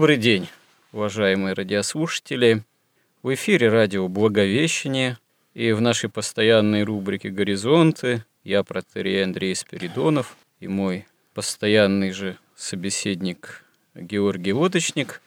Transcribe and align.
Добрый 0.00 0.16
день, 0.16 0.48
уважаемые 0.92 1.52
радиослушатели. 1.52 2.64
В 3.22 3.34
эфире 3.34 3.68
радио 3.68 4.08
«Благовещение» 4.08 5.18
и 5.52 5.72
в 5.72 5.82
нашей 5.82 6.08
постоянной 6.08 6.84
рубрике 6.84 7.28
«Горизонты» 7.28 8.24
я, 8.42 8.64
протерей 8.64 9.22
Андрей 9.22 9.54
Спиридонов, 9.54 10.38
и 10.58 10.68
мой 10.68 11.06
постоянный 11.34 12.12
же 12.12 12.38
собеседник 12.56 13.62
Георгий 13.94 14.54
Лодочник. 14.54 15.20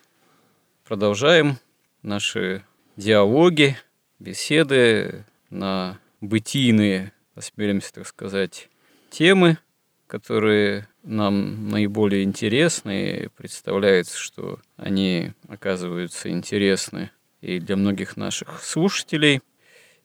Продолжаем 0.87 1.59
наши 2.01 2.63
диалоги, 2.97 3.77
беседы 4.17 5.23
на 5.51 5.99
бытийные, 6.19 7.11
осмелимся 7.35 7.93
так 7.93 8.07
сказать, 8.07 8.69
темы, 9.11 9.59
которые 10.07 10.87
нам 11.03 11.67
наиболее 11.69 12.23
интересны, 12.23 13.29
представляется, 13.35 14.17
что 14.17 14.59
они 14.77 15.33
оказываются 15.47 16.29
интересны 16.29 17.11
и 17.41 17.59
для 17.59 17.75
многих 17.75 18.15
наших 18.15 18.63
слушателей. 18.63 19.41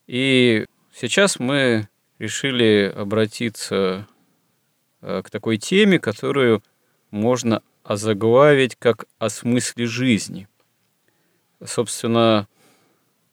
И 0.07 0.65
сейчас 0.93 1.39
мы 1.39 1.87
решили 2.19 2.93
обратиться 2.93 4.07
э, 5.01 5.21
к 5.23 5.29
такой 5.29 5.57
теме, 5.57 5.99
которую 5.99 6.61
можно 7.11 7.63
озаглавить 7.83 8.75
как 8.75 9.05
«о 9.17 9.29
смысле 9.29 9.85
жизни». 9.85 10.47
Собственно, 11.63 12.47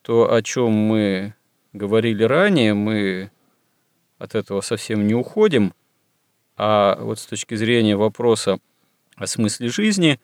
то, 0.02 0.32
о 0.32 0.42
чем 0.42 0.70
мы 0.70 1.34
говорили 1.72 2.22
ранее, 2.22 2.74
мы 2.74 3.30
от 4.18 4.34
этого 4.34 4.60
совсем 4.60 5.06
не 5.06 5.14
уходим– 5.14 5.74
а 6.56 6.96
вот 7.00 7.18
с 7.18 7.26
точки 7.26 7.54
зрения 7.54 7.96
вопроса 7.96 8.58
о 9.16 9.26
смысле 9.26 9.68
жизни, 9.68 10.20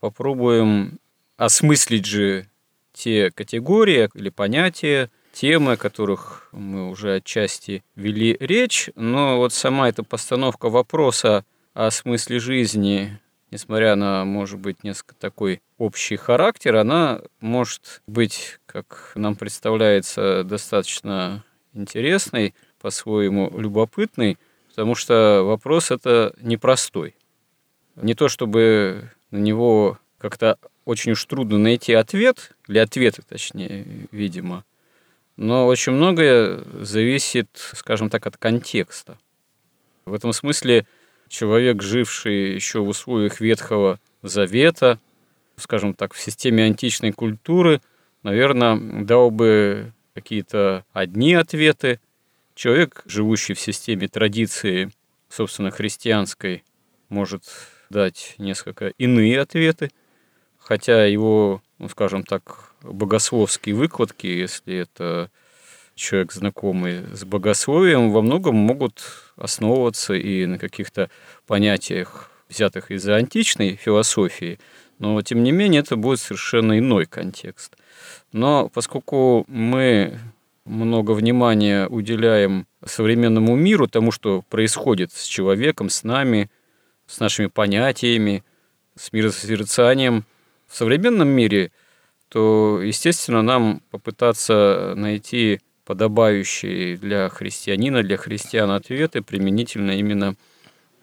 попробуем 0.00 0.98
осмыслить 1.36 2.06
же 2.06 2.46
те 2.92 3.30
категории 3.30 4.08
или 4.14 4.28
понятия, 4.28 5.10
темы, 5.32 5.72
о 5.72 5.76
которых 5.76 6.48
мы 6.52 6.90
уже 6.90 7.16
отчасти 7.16 7.82
вели 7.96 8.36
речь, 8.38 8.90
но 8.94 9.38
вот 9.38 9.52
сама 9.52 9.88
эта 9.88 10.02
постановка 10.02 10.68
вопроса 10.68 11.44
о 11.74 11.90
смысле 11.90 12.38
жизни, 12.38 13.18
несмотря 13.50 13.96
на, 13.96 14.24
может 14.24 14.58
быть, 14.58 14.84
несколько 14.84 15.14
такой 15.14 15.62
общий 15.78 16.16
характер, 16.16 16.76
она 16.76 17.22
может 17.40 18.02
быть, 18.06 18.60
как 18.66 19.12
нам 19.14 19.34
представляется, 19.34 20.44
достаточно 20.44 21.44
интересной, 21.72 22.54
по-своему 22.80 23.50
любопытной, 23.58 24.38
потому 24.72 24.94
что 24.94 25.42
вопрос 25.44 25.90
это 25.90 26.34
непростой. 26.40 27.14
Не 27.96 28.14
то 28.14 28.28
чтобы 28.28 29.10
на 29.30 29.36
него 29.36 29.98
как-то 30.16 30.56
очень 30.86 31.12
уж 31.12 31.22
трудно 31.26 31.58
найти 31.58 31.92
ответ, 31.92 32.56
или 32.68 32.78
ответы 32.78 33.20
точнее, 33.28 34.08
видимо, 34.10 34.64
но 35.36 35.66
очень 35.66 35.92
многое 35.92 36.64
зависит, 36.80 37.48
скажем 37.74 38.08
так, 38.08 38.26
от 38.26 38.38
контекста. 38.38 39.18
В 40.06 40.14
этом 40.14 40.32
смысле 40.32 40.86
человек, 41.28 41.82
живший 41.82 42.54
еще 42.54 42.80
в 42.80 42.88
условиях 42.88 43.40
Ветхого 43.40 44.00
Завета, 44.22 44.98
скажем 45.56 45.92
так, 45.92 46.14
в 46.14 46.20
системе 46.20 46.64
античной 46.64 47.12
культуры, 47.12 47.82
наверное, 48.22 49.04
дал 49.04 49.30
бы 49.30 49.92
какие-то 50.14 50.86
одни 50.94 51.34
ответы, 51.34 52.00
Человек, 52.62 53.02
живущий 53.06 53.54
в 53.54 53.60
системе 53.60 54.06
традиции, 54.06 54.92
собственно, 55.28 55.72
христианской, 55.72 56.62
может 57.08 57.42
дать 57.90 58.36
несколько 58.38 58.90
иные 58.98 59.40
ответы, 59.40 59.90
хотя 60.60 61.04
его, 61.06 61.60
ну, 61.80 61.88
скажем 61.88 62.22
так, 62.22 62.72
богословские 62.82 63.74
выкладки, 63.74 64.28
если 64.28 64.76
это 64.76 65.28
человек, 65.96 66.30
знакомый 66.30 67.02
с 67.12 67.24
богословием, 67.24 68.12
во 68.12 68.22
многом 68.22 68.54
могут 68.54 69.02
основываться 69.34 70.14
и 70.14 70.46
на 70.46 70.56
каких-то 70.56 71.10
понятиях, 71.48 72.30
взятых 72.48 72.92
из 72.92 73.08
античной 73.08 73.74
философии, 73.74 74.60
но, 75.00 75.20
тем 75.22 75.42
не 75.42 75.50
менее, 75.50 75.80
это 75.80 75.96
будет 75.96 76.20
совершенно 76.20 76.78
иной 76.78 77.06
контекст. 77.06 77.76
Но 78.30 78.68
поскольку 78.68 79.44
мы 79.48 80.16
много 80.64 81.12
внимания 81.12 81.86
уделяем 81.88 82.66
современному 82.84 83.56
миру, 83.56 83.88
тому, 83.88 84.12
что 84.12 84.42
происходит 84.48 85.12
с 85.12 85.24
человеком, 85.24 85.88
с 85.88 86.04
нами, 86.04 86.50
с 87.06 87.20
нашими 87.20 87.46
понятиями, 87.46 88.44
с 88.96 89.12
миросозерцанием 89.12 90.24
в 90.68 90.76
современном 90.76 91.28
мире, 91.28 91.72
то, 92.28 92.80
естественно, 92.82 93.42
нам 93.42 93.82
попытаться 93.90 94.94
найти 94.96 95.60
подобающие 95.84 96.96
для 96.96 97.28
христианина, 97.28 98.02
для 98.02 98.16
христиан 98.16 98.70
ответы 98.70 99.20
применительно 99.20 99.90
именно 99.90 100.36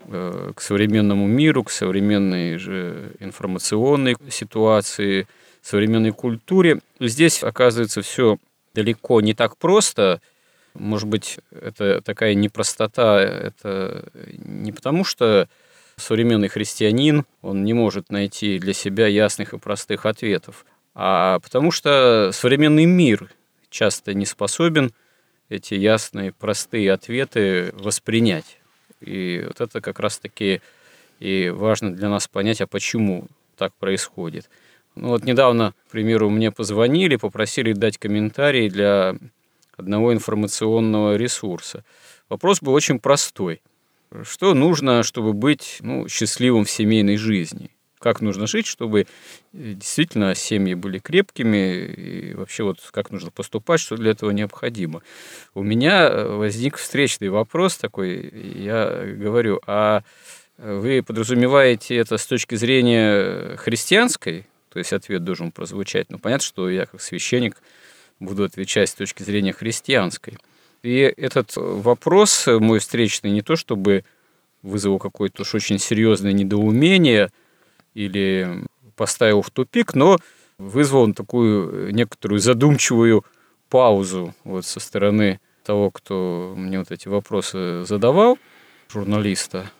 э, 0.06 0.54
к 0.56 0.62
современному 0.62 1.28
миру, 1.28 1.64
к 1.64 1.72
современной 1.72 2.58
же 2.58 3.12
информационной 3.20 4.16
ситуации, 4.30 5.28
современной 5.62 6.12
культуре. 6.12 6.80
Здесь 7.00 7.44
оказывается 7.44 8.02
все 8.02 8.38
далеко 8.74 9.22
не 9.22 9.34
так 9.34 9.58
просто. 9.58 10.22
Может 10.74 11.08
быть, 11.08 11.40
это 11.52 12.02
такая 12.02 12.36
непростота, 12.36 13.22
это 13.22 14.10
не 14.38 14.72
потому, 14.72 15.04
что 15.04 15.50
современный 15.98 16.48
христианин, 16.48 17.26
он 17.42 17.64
не 17.64 17.74
может 17.74 18.10
найти 18.10 18.60
для 18.60 18.74
себя 18.74 19.08
ясных 19.08 19.54
и 19.54 19.58
простых 19.58 20.06
ответов, 20.06 20.66
а 20.96 21.40
потому 21.40 21.72
что 21.72 22.32
современный 22.34 22.86
мир 22.86 23.32
часто 23.70 24.14
не 24.14 24.26
способен 24.26 24.94
эти 25.50 25.74
ясные, 25.74 26.32
простые 26.32 26.92
ответы 26.94 27.74
воспринять. 27.74 28.60
И 29.02 29.44
вот 29.46 29.62
это 29.62 29.82
как 29.82 30.00
раз-таки 30.00 30.62
и 31.20 31.50
важно 31.50 31.94
для 31.94 32.10
нас 32.10 32.28
понять, 32.28 32.62
а 32.62 32.68
почему 32.68 33.28
так 33.58 33.74
происходит. 33.74 34.50
Ну, 34.96 35.10
вот 35.10 35.24
недавно, 35.24 35.74
к 35.88 35.92
примеру, 35.92 36.30
мне 36.30 36.52
позвонили, 36.52 37.16
попросили 37.16 37.74
дать 37.74 37.98
комментарий 37.98 38.70
для 38.70 39.16
одного 39.78 40.14
информационного 40.14 41.16
ресурса. 41.16 41.84
Вопрос 42.28 42.62
был 42.62 42.74
очень 42.74 43.00
простой. 43.00 43.62
Что 44.24 44.54
нужно, 44.54 45.04
чтобы 45.04 45.34
быть 45.34 45.78
ну, 45.82 46.08
счастливым 46.08 46.66
в 46.66 46.72
семейной 46.72 47.18
жизни? 47.18 47.70
Как 48.00 48.22
нужно 48.22 48.48
жить, 48.48 48.66
чтобы 48.66 49.08
действительно 49.52 50.34
семьи 50.34 50.74
были 50.74 51.00
крепкими, 51.00 51.86
и 51.86 52.34
вообще 52.34 52.64
вот 52.64 52.80
как 52.92 53.12
нужно 53.12 53.30
поступать, 53.30 53.82
что 53.82 53.98
для 53.98 54.12
этого 54.12 54.32
необходимо. 54.32 55.02
У 55.54 55.64
меня 55.64 56.10
возник 56.10 56.78
встречный 56.78 57.30
вопрос 57.30 57.78
такой, 57.78 58.32
я 58.56 59.04
говорю, 59.06 59.60
а 59.68 60.04
вы 60.58 61.04
подразумеваете 61.04 61.98
это 61.98 62.18
с 62.18 62.26
точки 62.26 62.56
зрения 62.56 63.58
христианской, 63.58 64.48
то 64.70 64.80
есть 64.80 64.94
ответ 64.94 65.24
должен 65.24 65.52
прозвучать. 65.52 66.10
Но 66.10 66.18
понятно, 66.18 66.46
что 66.46 66.70
я 66.70 66.86
как 66.86 67.02
священник 67.02 67.58
буду 68.20 68.44
отвечать 68.44 68.90
с 68.90 68.94
точки 68.94 69.24
зрения 69.24 69.54
христианской. 69.54 70.38
И 70.84 71.00
этот 71.00 71.54
вопрос 71.56 72.48
мой 72.48 72.80
встречный 72.80 73.32
не 73.32 73.42
то 73.42 73.56
чтобы 73.56 74.06
вызвал 74.62 75.00
какое-то 75.00 75.42
уж 75.42 75.56
очень 75.56 75.80
серьезное 75.80 76.34
недоумение 76.34 77.32
или 77.94 78.66
поставил 78.96 79.42
в 79.42 79.50
тупик, 79.50 79.96
но 79.96 80.18
вызвал 80.58 81.04
он 81.04 81.14
такую 81.14 81.94
некоторую 81.94 82.40
задумчивую 82.40 83.26
паузу 83.70 84.36
вот 84.44 84.66
со 84.66 84.80
стороны 84.80 85.40
того, 85.64 85.92
кто 85.92 86.54
мне 86.56 86.80
вот 86.80 86.92
эти 86.92 87.08
вопросы 87.08 87.84
задавал, 87.86 88.38
журналиста. 88.90 89.72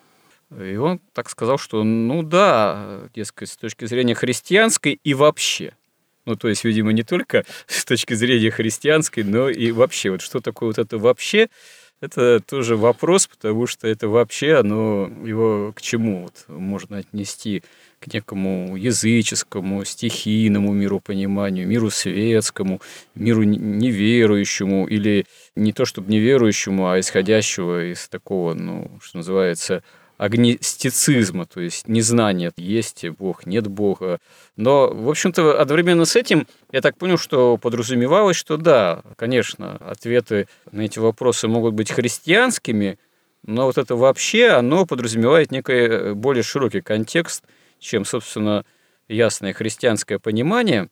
И 0.58 0.76
он 0.78 1.00
так 1.14 1.30
сказал, 1.30 1.58
что 1.58 1.84
ну 1.84 2.24
да, 2.24 3.02
дескать, 3.14 3.50
с 3.50 3.58
точки 3.58 3.86
зрения 3.86 4.16
христианской 4.16 5.00
и 5.04 5.14
вообще. 5.14 5.74
Ну, 6.26 6.36
то 6.36 6.48
есть, 6.48 6.64
видимо, 6.64 6.92
не 6.92 7.04
только 7.04 7.46
с 7.68 7.86
точки 7.86 8.14
зрения 8.14 8.52
христианской, 8.52 9.24
но 9.24 9.50
и 9.50 9.72
вообще. 9.72 10.12
Вот 10.12 10.22
что 10.22 10.42
такое 10.42 10.70
вот 10.70 10.78
это 10.80 10.98
вообще, 10.98 11.50
это 12.02 12.40
тоже 12.40 12.78
вопрос, 12.78 13.28
потому 13.28 13.68
что 13.68 13.88
это 13.88 14.08
вообще, 14.08 14.56
оно 14.56 15.12
его 15.26 15.74
к 15.76 15.82
чему 15.82 16.24
вот 16.24 16.46
можно 16.48 16.98
отнести? 16.98 17.64
К 18.00 18.14
некому 18.14 18.78
языческому, 18.78 19.84
стихийному 19.84 20.72
миропониманию, 20.72 21.68
миру 21.68 21.90
светскому, 21.90 22.80
миру 23.14 23.44
неверующему, 23.44 24.88
или 24.88 25.26
не 25.56 25.74
то 25.74 25.84
чтобы 25.84 26.10
неверующему, 26.10 26.90
а 26.90 26.98
исходящего 26.98 27.92
из 27.92 28.08
такого, 28.08 28.54
ну, 28.54 29.00
что 29.02 29.18
называется, 29.18 29.84
агностицизма, 30.20 31.46
то 31.46 31.62
есть 31.62 31.88
незнание, 31.88 32.52
есть 32.58 33.08
Бог, 33.08 33.46
нет 33.46 33.68
Бога. 33.68 34.20
Но, 34.58 34.90
в 34.90 35.10
общем-то, 35.10 35.60
одновременно 35.60 36.04
с 36.04 36.18
этим 36.18 36.46
я 36.74 36.82
так 36.82 36.98
понял, 36.98 37.18
что 37.18 37.56
подразумевалось, 37.56 38.36
что 38.36 38.58
да, 38.58 39.02
конечно, 39.16 39.78
ответы 39.78 40.50
на 40.72 40.82
эти 40.82 41.00
вопросы 41.00 41.48
могут 41.48 41.74
быть 41.74 41.92
христианскими, 41.92 43.00
но 43.46 43.66
вот 43.66 43.78
это 43.78 43.96
вообще, 43.96 44.50
оно 44.50 44.86
подразумевает 44.86 45.52
некий 45.52 46.14
более 46.14 46.44
широкий 46.44 46.82
контекст, 46.82 47.46
чем, 47.80 48.04
собственно, 48.04 48.66
ясное 49.08 49.54
христианское 49.54 50.20
понимание. 50.20 50.90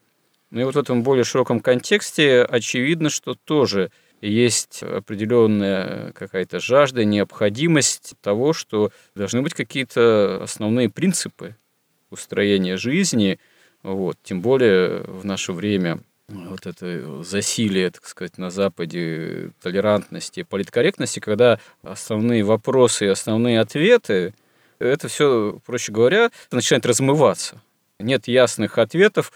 Ну 0.51 0.62
и 0.62 0.63
вот 0.63 0.75
в 0.75 0.79
этом 0.79 1.03
более 1.03 1.25
широком 1.25 1.59
контексте 1.59 2.44
очевидно, 2.44 3.09
что 3.09 3.35
тоже– 3.35 3.91
есть 4.21 4.83
определенная 4.83 6.11
какая-то 6.13 6.59
жажда, 6.59 7.05
необходимость 7.05 8.13
того, 8.21 8.53
что 8.53 8.91
должны 9.15 9.41
быть 9.41 9.53
какие-то 9.53 10.39
основные 10.41 10.89
принципы 10.89 11.55
устроения 12.09 12.77
жизни, 12.77 13.39
вот, 13.83 14.17
тем 14.23 14.41
более 14.41 15.01
в 15.03 15.25
наше 15.25 15.53
время 15.53 15.99
вот 16.29 16.65
это 16.65 17.23
засилие, 17.23 17.89
так 17.89 18.05
сказать, 18.05 18.37
на 18.37 18.49
Западе 18.49 19.51
толерантности, 19.61 20.43
политкорректности, 20.43 21.19
когда 21.19 21.59
основные 21.83 22.43
вопросы 22.43 23.05
и 23.05 23.09
основные 23.09 23.61
ответы, 23.61 24.33
это 24.79 25.07
все, 25.07 25.59
проще 25.65 25.91
говоря, 25.91 26.31
начинает 26.51 26.85
размываться. 26.85 27.61
Нет 27.99 28.27
ясных 28.27 28.77
ответов, 28.77 29.31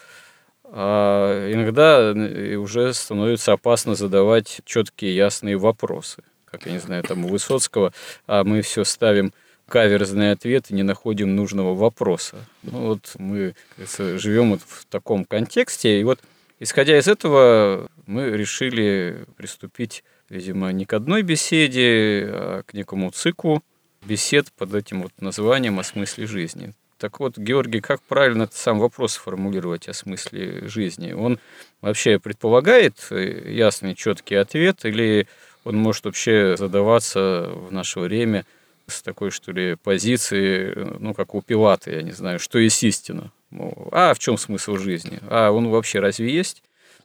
а 0.73 1.51
иногда 1.51 2.13
уже 2.57 2.93
становится 2.93 3.53
опасно 3.53 3.95
задавать 3.95 4.61
четкие, 4.63 5.15
ясные 5.15 5.57
вопросы. 5.57 6.23
Как, 6.45 6.65
я 6.65 6.71
не 6.71 6.79
знаю, 6.79 7.03
там 7.03 7.25
у 7.25 7.27
Высоцкого, 7.27 7.93
а 8.25 8.43
мы 8.43 8.61
все 8.61 8.83
ставим 8.83 9.33
каверзный 9.67 10.31
ответ 10.31 10.69
и 10.69 10.73
не 10.73 10.83
находим 10.83 11.35
нужного 11.35 11.75
вопроса. 11.75 12.37
Ну 12.63 12.87
вот 12.87 13.13
мы 13.17 13.55
живем 13.77 14.51
вот 14.51 14.61
в 14.65 14.85
таком 14.85 15.25
контексте, 15.25 15.99
и 15.99 16.03
вот 16.03 16.19
исходя 16.59 16.97
из 16.97 17.07
этого 17.07 17.89
мы 18.05 18.31
решили 18.31 19.25
приступить, 19.37 20.03
видимо, 20.29 20.71
не 20.71 20.85
к 20.85 20.93
одной 20.93 21.21
беседе, 21.21 22.25
а 22.31 22.63
к 22.65 22.73
некому 22.73 23.11
циклу 23.11 23.63
бесед 24.03 24.51
под 24.57 24.73
этим 24.73 25.03
вот 25.03 25.11
названием 25.19 25.79
о 25.79 25.83
смысле 25.83 26.27
жизни. 26.27 26.73
Так 27.01 27.19
вот, 27.19 27.35
Георгий, 27.35 27.81
как 27.81 27.99
правильно 28.03 28.47
сам 28.51 28.77
вопрос 28.77 29.15
формулировать 29.15 29.89
о 29.89 29.93
смысле 29.93 30.67
жизни? 30.67 31.13
Он 31.13 31.39
вообще 31.81 32.19
предполагает 32.19 33.07
э, 33.09 33.51
ясный, 33.51 33.95
четкий 33.95 34.35
ответ, 34.35 34.85
или 34.85 35.27
он 35.63 35.77
может 35.77 36.05
вообще 36.05 36.55
задаваться 36.55 37.49
в 37.55 37.71
наше 37.71 38.01
время 38.01 38.45
с 38.85 39.01
такой, 39.01 39.31
что 39.31 39.51
ли, 39.51 39.77
позиции, 39.83 40.75
ну, 40.99 41.15
как 41.15 41.33
у 41.33 41.41
Пилата, 41.41 41.89
я 41.89 42.03
не 42.03 42.11
знаю, 42.11 42.37
что 42.37 42.59
есть 42.59 42.83
истина? 42.83 43.31
А 43.91 44.13
в 44.13 44.19
чем 44.19 44.37
смысл 44.37 44.77
жизни? 44.77 45.17
А 45.27 45.49
он 45.49 45.69
вообще 45.69 46.01
разве 46.01 46.31
есть? 46.31 46.61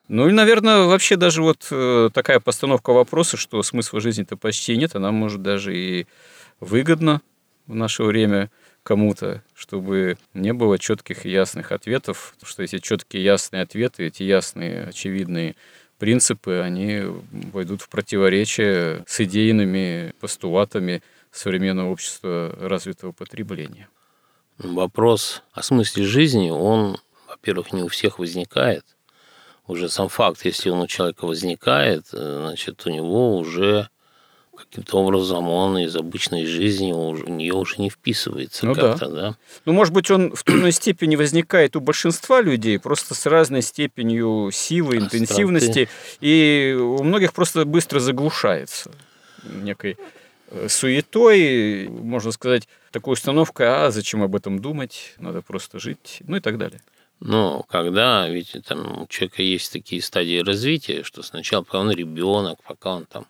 Ну 0.08 0.28
и, 0.28 0.32
наверное, 0.32 0.82
вообще 0.82 1.16
даже 1.16 1.40
вот 1.40 1.68
э, 1.70 2.10
такая 2.12 2.40
постановка 2.40 2.92
вопроса, 2.92 3.38
что 3.38 3.62
смысла 3.62 4.02
жизни-то 4.02 4.36
почти 4.36 4.76
нет, 4.76 4.94
она 4.94 5.10
может 5.10 5.40
даже 5.40 5.74
и 5.74 6.06
выгодна 6.60 7.22
в 7.66 7.74
наше 7.74 8.02
время– 8.02 8.50
кому-то, 8.86 9.42
чтобы 9.52 10.16
не 10.32 10.52
было 10.52 10.78
четких 10.78 11.26
и 11.26 11.30
ясных 11.30 11.72
ответов, 11.72 12.34
потому 12.34 12.48
что 12.48 12.62
эти 12.62 12.78
четкие 12.78 13.24
ясные 13.24 13.62
ответы, 13.62 14.06
эти 14.06 14.22
ясные 14.22 14.84
очевидные 14.84 15.56
принципы, 15.98 16.60
они 16.64 17.02
войдут 17.52 17.82
в 17.82 17.88
противоречие 17.88 19.02
с 19.08 19.20
идейными 19.20 20.14
постулатами 20.20 21.02
современного 21.32 21.90
общества 21.90 22.56
развитого 22.60 23.10
потребления. 23.10 23.88
Вопрос 24.58 25.42
о 25.52 25.64
смысле 25.64 26.04
жизни, 26.04 26.50
он, 26.50 26.98
во-первых, 27.28 27.72
не 27.72 27.82
у 27.82 27.88
всех 27.88 28.20
возникает. 28.20 28.84
Уже 29.66 29.88
сам 29.88 30.08
факт, 30.08 30.44
если 30.44 30.70
он 30.70 30.82
у 30.82 30.86
человека 30.86 31.26
возникает, 31.26 32.04
э, 32.12 32.46
значит, 32.46 32.86
у 32.86 32.90
него 32.90 33.36
уже 33.36 33.88
каким-то 34.68 34.98
образом 34.98 35.48
он 35.48 35.78
из 35.78 35.96
обычной 35.96 36.46
жизни 36.46 36.92
у 36.92 37.14
нее 37.28 37.54
уже 37.54 37.76
не 37.78 37.90
вписывается 37.90 38.66
ну, 38.66 38.74
как-то, 38.74 39.08
да. 39.08 39.14
да. 39.30 39.36
Ну, 39.64 39.72
может 39.72 39.92
быть, 39.92 40.10
он 40.10 40.34
в 40.34 40.42
той 40.44 40.72
степени 40.72 41.16
возникает 41.16 41.76
у 41.76 41.80
большинства 41.80 42.40
людей, 42.40 42.78
просто 42.78 43.14
с 43.14 43.26
разной 43.26 43.62
степенью 43.62 44.50
силы, 44.52 44.98
интенсивности, 44.98 45.88
и 46.20 46.76
у 46.78 47.02
многих 47.02 47.32
просто 47.32 47.64
быстро 47.64 48.00
заглушается 48.00 48.90
некой 49.44 49.96
э, 50.50 50.68
суетой, 50.68 51.88
можно 51.88 52.32
сказать, 52.32 52.68
такой 52.90 53.14
установкой, 53.14 53.68
а 53.68 53.90
зачем 53.90 54.22
об 54.22 54.34
этом 54.34 54.60
думать, 54.60 55.14
надо 55.18 55.42
просто 55.42 55.78
жить, 55.78 56.22
ну 56.26 56.36
и 56.36 56.40
так 56.40 56.58
далее. 56.58 56.80
Но 57.20 57.62
когда 57.62 58.28
ведь 58.28 58.56
там 58.66 59.02
у 59.02 59.06
человека 59.06 59.42
есть 59.42 59.72
такие 59.72 60.02
стадии 60.02 60.42
развития, 60.42 61.02
что 61.02 61.22
сначала, 61.22 61.62
пока 61.62 61.80
он 61.80 61.90
ребенок, 61.90 62.58
пока 62.62 62.96
он 62.96 63.06
там 63.06 63.26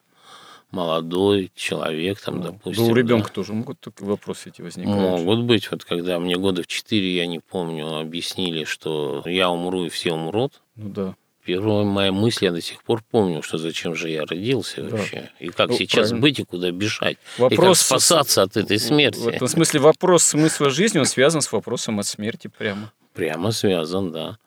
молодой 0.76 1.50
человек, 1.55 2.20
там, 2.20 2.37
ну, 2.37 2.43
допустим. 2.43 2.84
Да 2.84 2.93
у 2.93 2.94
ребенка 2.94 3.28
да. 3.28 3.34
тоже 3.34 3.55
могут 3.55 3.81
такие 3.81 4.06
вопросы 4.06 4.50
эти 4.50 4.61
возникать. 4.61 4.94
Могут 4.94 5.40
быть. 5.44 5.70
Вот 5.70 5.84
когда 5.84 6.19
мне 6.20 6.37
года 6.37 6.62
в 6.62 6.67
четыре, 6.67 7.14
я 7.17 7.26
не 7.26 7.38
помню, 7.38 7.99
объяснили, 7.99 8.64
что 8.64 9.23
я 9.25 9.49
умру 9.50 9.87
и 9.87 9.88
все 9.88 10.12
умрут. 10.12 10.61
Ну 10.76 10.90
да. 10.90 11.14
Первая 11.44 11.84
моя 11.84 12.12
мысль, 12.12 12.46
я 12.46 12.50
до 12.50 12.61
сих 12.61 12.82
пор 12.82 13.02
помню, 13.08 13.40
что 13.40 13.56
зачем 13.56 13.94
же 13.94 14.11
я 14.11 14.26
родился 14.26 14.82
да. 14.82 14.96
вообще. 14.96 15.31
И 15.38 15.49
как 15.49 15.70
ну, 15.70 15.76
сейчас 15.76 16.08
правильно. 16.08 16.20
быть 16.20 16.38
и 16.40 16.44
куда 16.44 16.70
бежать. 16.73 17.19
Вопрос... 17.38 17.52
И 17.52 17.62
как 17.62 17.76
спасаться 17.76 18.43
от 18.43 18.56
этой 18.56 18.79
смерти. 18.79 19.20
В 19.20 19.29
этом 19.29 19.49
смысле 19.49 19.81
вопрос 19.81 20.25
смысла 20.25 20.70
жизни, 20.70 20.99
он 20.99 21.06
связан 21.06 21.40
с 21.40 21.50
вопросом 21.52 22.00
от 22.00 22.06
смерти 22.06 22.49
прямо. 22.49 22.93
Прямо 23.14 23.52
связан, 23.52 24.12
да. 24.12 24.38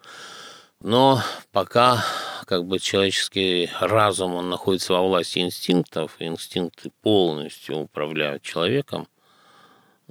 Но 0.82 1.22
пока 1.52 2.04
как 2.50 2.66
бы 2.66 2.80
человеческий 2.80 3.70
разум, 3.80 4.34
он 4.34 4.50
находится 4.50 4.94
во 4.94 5.08
власти 5.08 5.38
инстинктов, 5.38 6.16
инстинкты 6.18 6.90
полностью 7.04 7.78
управляют 7.78 8.42
человеком, 8.42 9.08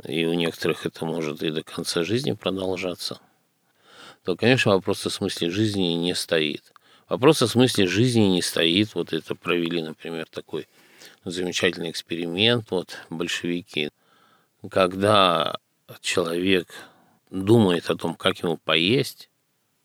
и 0.05 0.25
у 0.25 0.35
некоторых 0.35 0.87
это 0.87 1.05
может 1.05 1.43
и 1.43 1.51
до 1.51 1.65
конца 1.65 2.05
жизни 2.05 2.35
продолжаться, 2.35 3.19
то, 4.23 4.37
конечно, 4.37 4.71
вопрос 4.71 5.05
о 5.05 5.11
смысле 5.11 5.51
жизни 5.51 5.95
не 5.95 6.15
стоит. 6.15 6.63
Вопрос 7.09 7.43
о 7.43 7.49
смысле 7.49 7.89
жизни 7.89 8.21
не 8.21 8.43
стоит. 8.43 8.95
Вот 8.95 9.13
это 9.13 9.35
провели, 9.35 9.83
например, 9.83 10.29
такой 10.31 10.69
замечательный 11.25 11.91
эксперимент, 11.91 12.71
вот 12.71 12.99
большевики, 13.11 13.91
когда 14.71 15.57
человек 16.03 16.69
думает 17.33 17.91
о 17.91 17.97
том, 17.97 18.15
как 18.15 18.39
ему 18.45 18.59
поесть, 18.59 19.28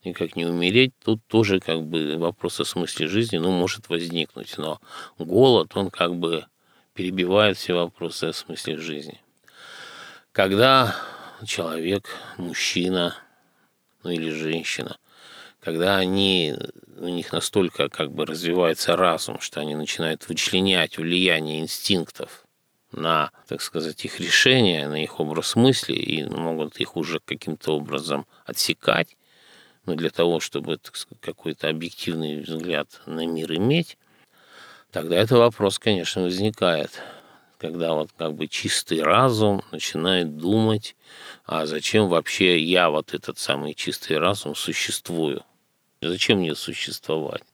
никак 0.04 0.36
не 0.36 0.44
умереть, 0.44 0.92
тут 1.02 1.20
тоже 1.26 1.60
как 1.60 1.82
бы 1.82 2.16
вопрос 2.16 2.60
о 2.60 2.64
смысле 2.64 3.08
жизни, 3.08 3.38
ну, 3.38 3.50
может 3.50 3.88
возникнуть. 3.88 4.56
Но 4.58 4.80
голод, 5.18 5.70
он 5.74 5.90
как 5.90 6.16
бы 6.16 6.46
перебивает 6.94 7.56
все 7.56 7.74
вопросы 7.74 8.24
о 8.24 8.32
смысле 8.32 8.78
жизни. 8.78 9.20
Когда 10.32 10.96
человек, 11.46 12.08
мужчина, 12.38 13.16
ну 14.02 14.10
или 14.10 14.30
женщина, 14.30 14.98
когда 15.60 15.96
они, 15.96 16.54
у 16.98 17.08
них 17.08 17.32
настолько 17.32 17.88
как 17.88 18.12
бы 18.12 18.26
развивается 18.26 18.96
разум, 18.96 19.40
что 19.40 19.60
они 19.60 19.74
начинают 19.74 20.28
вычленять 20.28 20.98
влияние 20.98 21.60
инстинктов 21.60 22.44
на, 22.92 23.30
так 23.48 23.62
сказать, 23.62 24.04
их 24.04 24.20
решения, 24.20 24.86
на 24.88 25.02
их 25.02 25.18
образ 25.20 25.56
мысли 25.56 25.94
и 25.94 26.24
могут 26.24 26.76
их 26.76 26.96
уже 26.96 27.18
каким-то 27.20 27.72
образом 27.76 28.26
отсекать, 28.44 29.16
но 29.86 29.94
для 29.94 30.10
того, 30.10 30.40
чтобы 30.40 30.78
какой-то 31.20 31.68
объективный 31.68 32.40
взгляд 32.40 32.88
на 33.06 33.26
мир 33.26 33.52
иметь, 33.54 33.98
тогда 34.90 35.16
этот 35.16 35.38
вопрос, 35.38 35.78
конечно, 35.78 36.22
возникает. 36.22 37.00
Когда 37.58 37.94
вот 37.94 38.10
как 38.16 38.34
бы 38.34 38.46
чистый 38.46 39.02
разум 39.02 39.62
начинает 39.70 40.36
думать, 40.36 40.96
а 41.46 41.66
зачем 41.66 42.08
вообще 42.08 42.60
я, 42.60 42.90
вот 42.90 43.14
этот 43.14 43.38
самый 43.38 43.74
чистый 43.74 44.18
разум, 44.18 44.54
существую? 44.54 45.42
Зачем 46.02 46.38
мне 46.38 46.54
существовать? 46.54 47.44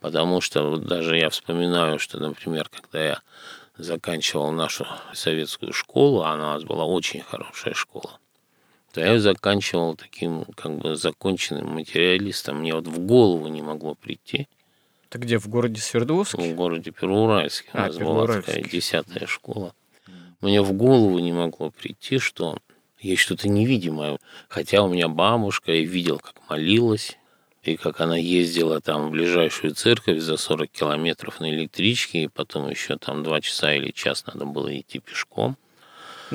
Потому 0.00 0.40
что 0.40 0.70
вот 0.70 0.84
даже 0.84 1.16
я 1.16 1.30
вспоминаю, 1.30 1.98
что, 1.98 2.20
например, 2.20 2.68
когда 2.68 3.02
я 3.02 3.22
заканчивал 3.76 4.52
нашу 4.52 4.86
советскую 5.12 5.72
школу, 5.72 6.22
а 6.22 6.34
у 6.34 6.36
нас 6.36 6.62
была 6.62 6.84
очень 6.84 7.22
хорошая 7.22 7.74
школа, 7.74 8.18
то 8.94 9.00
я 9.00 9.18
заканчивал 9.18 9.96
таким 9.96 10.44
как 10.54 10.78
бы 10.78 10.94
законченным 10.94 11.74
материалистом. 11.74 12.60
Мне 12.60 12.74
вот 12.74 12.86
в 12.86 13.00
голову 13.00 13.48
не 13.48 13.60
могло 13.60 13.96
прийти. 13.96 14.46
Это 15.08 15.18
где, 15.18 15.38
в 15.38 15.48
городе 15.48 15.80
Свердловске? 15.80 16.52
В 16.52 16.54
городе 16.54 16.92
Первоуральске. 16.92 17.70
А, 17.72 17.78
у 17.78 17.86
нас 17.88 17.98
была 17.98 18.26
такая 18.28 18.62
десятая 18.62 19.26
школа. 19.26 19.74
Мне 20.40 20.62
в 20.62 20.72
голову 20.74 21.18
не 21.18 21.32
могло 21.32 21.70
прийти, 21.70 22.18
что 22.18 22.58
есть 23.00 23.22
что-то 23.22 23.48
невидимое. 23.48 24.18
Хотя 24.48 24.82
у 24.82 24.88
меня 24.88 25.08
бабушка, 25.08 25.72
я 25.72 25.82
видел, 25.82 26.20
как 26.20 26.36
молилась, 26.48 27.18
и 27.64 27.76
как 27.76 28.00
она 28.00 28.16
ездила 28.16 28.80
там 28.80 29.08
в 29.08 29.10
ближайшую 29.10 29.74
церковь 29.74 30.20
за 30.20 30.36
40 30.36 30.70
километров 30.70 31.40
на 31.40 31.50
электричке, 31.50 32.24
и 32.24 32.28
потом 32.28 32.70
еще 32.70 32.96
там 32.96 33.24
два 33.24 33.40
часа 33.40 33.74
или 33.74 33.90
час 33.90 34.24
надо 34.26 34.44
было 34.44 34.78
идти 34.78 35.00
пешком. 35.00 35.56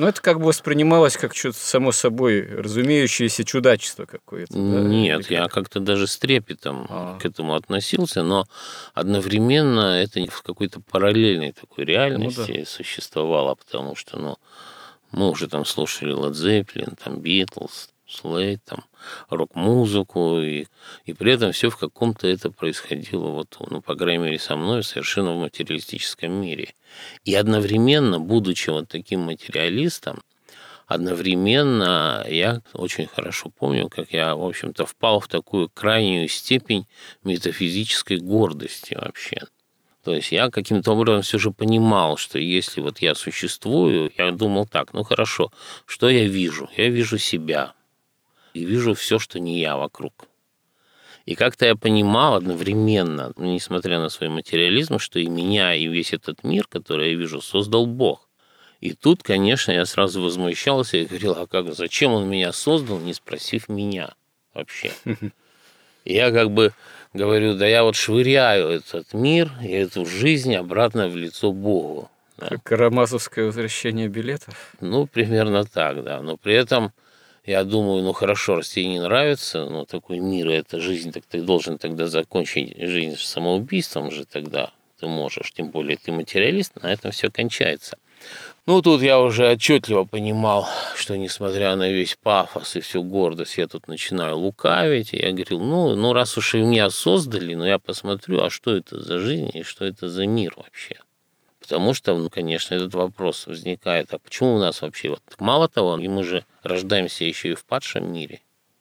Ну, 0.00 0.06
это 0.06 0.22
как 0.22 0.38
бы 0.38 0.46
воспринималось 0.46 1.18
как 1.18 1.36
что-то 1.36 1.58
само 1.58 1.92
собой 1.92 2.42
разумеющееся 2.42 3.44
чудачество 3.44 4.06
какое-то. 4.06 4.54
Да? 4.54 4.80
Нет, 4.80 5.22
как? 5.22 5.30
я 5.30 5.48
как-то 5.48 5.78
даже 5.78 6.06
с 6.06 6.16
трепетом 6.16 6.86
а. 6.88 7.18
к 7.18 7.26
этому 7.26 7.54
относился, 7.54 8.22
но 8.22 8.46
одновременно 8.94 10.00
это 10.00 10.24
в 10.30 10.40
какой-то 10.40 10.80
параллельной 10.80 11.52
такой 11.52 11.84
реальности 11.84 12.50
ну, 12.50 12.58
да. 12.60 12.64
существовало, 12.64 13.54
потому 13.56 13.94
что, 13.94 14.18
ну, 14.18 14.38
мы 15.12 15.28
уже 15.28 15.48
там 15.48 15.66
слушали 15.66 16.16
Led 16.16 16.32
Zeppelin, 16.32 16.96
там 17.04 17.16
Beatles, 17.18 17.89
Слейд, 18.10 18.64
там, 18.64 18.84
рок-музыку, 19.28 20.40
и, 20.40 20.66
и 21.04 21.12
при 21.12 21.32
этом 21.32 21.52
все 21.52 21.70
в 21.70 21.76
каком-то 21.76 22.26
это 22.26 22.50
происходило, 22.50 23.28
вот, 23.28 23.56
ну, 23.70 23.80
по 23.80 23.94
крайней 23.94 24.24
мере, 24.24 24.38
со 24.38 24.56
мной, 24.56 24.82
совершенно 24.82 25.34
в 25.34 25.40
материалистическом 25.40 26.32
мире. 26.32 26.74
И 27.24 27.34
одновременно, 27.34 28.18
будучи 28.18 28.70
вот 28.70 28.88
таким 28.88 29.20
материалистом, 29.20 30.22
одновременно 30.86 32.26
я 32.28 32.62
очень 32.72 33.06
хорошо 33.06 33.50
помню, 33.50 33.88
как 33.88 34.12
я, 34.12 34.34
в 34.34 34.44
общем-то, 34.44 34.86
впал 34.86 35.20
в 35.20 35.28
такую 35.28 35.68
крайнюю 35.68 36.26
степень 36.26 36.86
метафизической 37.22 38.18
гордости 38.18 38.94
вообще. 39.00 39.42
То 40.02 40.14
есть 40.14 40.32
я 40.32 40.50
каким-то 40.50 40.92
образом 40.92 41.22
все 41.22 41.38
же 41.38 41.50
понимал, 41.50 42.16
что 42.16 42.38
если 42.38 42.80
вот 42.80 42.98
я 42.98 43.14
существую, 43.14 44.10
я 44.16 44.32
думал 44.32 44.66
так, 44.66 44.94
ну 44.94 45.02
хорошо, 45.04 45.52
что 45.86 46.08
я 46.08 46.26
вижу? 46.26 46.68
Я 46.76 46.88
вижу 46.88 47.18
себя, 47.18 47.74
и 48.54 48.64
вижу 48.64 48.94
все, 48.94 49.18
что 49.18 49.38
не 49.38 49.60
я 49.60 49.76
вокруг. 49.76 50.28
И 51.26 51.34
как-то 51.34 51.66
я 51.66 51.76
понимал 51.76 52.34
одновременно, 52.34 53.32
несмотря 53.36 54.00
на 54.00 54.08
свой 54.08 54.30
материализм, 54.30 54.98
что 54.98 55.18
и 55.18 55.26
меня, 55.26 55.74
и 55.74 55.86
весь 55.86 56.12
этот 56.12 56.42
мир, 56.42 56.66
который 56.66 57.12
я 57.12 57.16
вижу, 57.16 57.40
создал 57.40 57.86
Бог. 57.86 58.28
И 58.80 58.94
тут, 58.94 59.22
конечно, 59.22 59.72
я 59.72 59.84
сразу 59.84 60.22
возмущался 60.22 60.96
и 60.96 61.04
говорил, 61.04 61.32
а 61.32 61.46
как, 61.46 61.74
зачем 61.74 62.12
он 62.12 62.28
меня 62.28 62.52
создал, 62.52 62.98
не 62.98 63.12
спросив 63.12 63.68
меня 63.68 64.14
вообще. 64.54 64.92
И 66.04 66.14
я 66.14 66.32
как 66.32 66.50
бы 66.50 66.72
говорю, 67.12 67.56
да 67.56 67.66
я 67.66 67.84
вот 67.84 67.94
швыряю 67.94 68.68
этот 68.68 69.12
мир 69.12 69.52
и 69.62 69.70
эту 69.70 70.06
жизнь 70.06 70.54
обратно 70.54 71.08
в 71.08 71.16
лицо 71.16 71.52
Богу. 71.52 72.10
Да. 72.38 72.48
Как 72.48 72.62
карамазовское 72.62 73.44
возвращение 73.44 74.08
билетов? 74.08 74.74
Ну, 74.80 75.06
примерно 75.06 75.64
так, 75.64 76.02
да. 76.02 76.22
Но 76.22 76.38
при 76.38 76.54
этом 76.54 76.92
я 77.44 77.64
думаю, 77.64 78.02
ну 78.02 78.12
хорошо, 78.12 78.56
раз 78.56 78.68
тебе 78.68 78.86
не 78.86 79.00
нравится, 79.00 79.64
но 79.66 79.84
такой 79.84 80.18
мир 80.18 80.50
и 80.50 80.54
эта 80.54 80.80
жизнь, 80.80 81.12
так 81.12 81.24
ты 81.26 81.42
должен 81.42 81.78
тогда 81.78 82.06
закончить 82.06 82.76
жизнь 82.78 83.16
самоубийством 83.16 84.10
же 84.10 84.24
тогда 84.24 84.72
ты 85.00 85.06
можешь, 85.06 85.52
тем 85.52 85.70
более 85.70 85.96
ты 85.96 86.12
материалист, 86.12 86.76
на 86.82 86.92
этом 86.92 87.10
все 87.10 87.30
кончается. 87.30 87.96
Ну, 88.66 88.82
тут 88.82 89.02
я 89.02 89.18
уже 89.18 89.50
отчетливо 89.50 90.04
понимал, 90.04 90.68
что 90.94 91.16
несмотря 91.16 91.74
на 91.76 91.90
весь 91.90 92.16
пафос 92.22 92.76
и 92.76 92.80
всю 92.80 93.02
гордость, 93.02 93.56
я 93.56 93.66
тут 93.66 93.88
начинаю 93.88 94.36
лукавить. 94.36 95.14
И 95.14 95.16
я 95.16 95.32
говорил, 95.32 95.60
ну, 95.60 95.96
ну 95.96 96.12
раз 96.12 96.36
уж 96.36 96.54
и 96.54 96.58
меня 96.58 96.90
создали, 96.90 97.54
ну, 97.54 97.64
я 97.64 97.78
посмотрю, 97.78 98.42
а 98.42 98.50
что 98.50 98.76
это 98.76 99.00
за 99.00 99.18
жизнь 99.18 99.50
и 99.54 99.62
что 99.62 99.86
это 99.86 100.08
за 100.08 100.26
мир 100.26 100.52
вообще. 100.56 100.98
Потому 101.70 101.94
что, 101.94 102.16
ну, 102.16 102.28
конечно, 102.30 102.74
этот 102.74 102.94
вопрос 102.94 103.46
возникает, 103.46 104.12
а 104.12 104.18
почему 104.18 104.56
у 104.56 104.58
нас 104.58 104.82
вообще 104.82 105.10
вот 105.10 105.22
мало 105.38 105.68
того, 105.68 105.96
и 105.98 106.08
мы 106.08 106.24
же 106.24 106.44
рождаемся 106.64 107.24
еще 107.24 107.50
и 107.50 107.54
в 107.54 107.64
падшем 107.64 108.12
мире, 108.12 108.40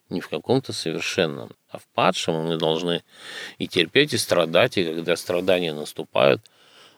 не 0.09 0.21
в 0.21 0.27
каком-то 0.27 0.73
совершенном, 0.73 1.51
а 1.69 1.77
в 1.77 1.85
падшем 1.93 2.47
мы 2.47 2.57
должны 2.57 3.03
и 3.59 3.67
терпеть, 3.67 4.15
и 4.15 4.17
страдать, 4.17 4.79
и 4.79 4.83
когда 4.83 5.15
страдания 5.17 5.71
наступают, 5.71 6.41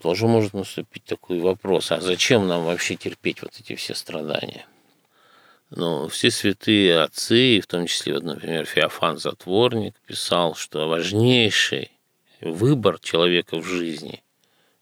тоже 0.01 0.27
может 0.27 0.53
наступить 0.53 1.03
такой 1.03 1.41
вопрос, 1.41 1.91
а 1.91 1.99
зачем 1.99 2.47
нам 2.47 2.63
вообще 2.63 2.95
терпеть 2.95 3.41
вот 3.41 3.51
эти 3.59 3.75
все 3.75 3.93
страдания? 3.93 4.65
Но 5.71 6.07
все 6.07 6.31
святые 6.31 7.01
отцы, 7.01 7.59
в 7.59 7.67
том 7.67 7.85
числе, 7.85 8.13
вот, 8.13 8.23
например, 8.23 8.63
Феофан 8.63 9.17
Затворник 9.17 9.95
писал, 10.07 10.55
что 10.55 10.87
важнейший 10.87 11.91
выбор 12.39 12.97
человека 12.97 13.57
в 13.57 13.65
жизни– 13.65 14.23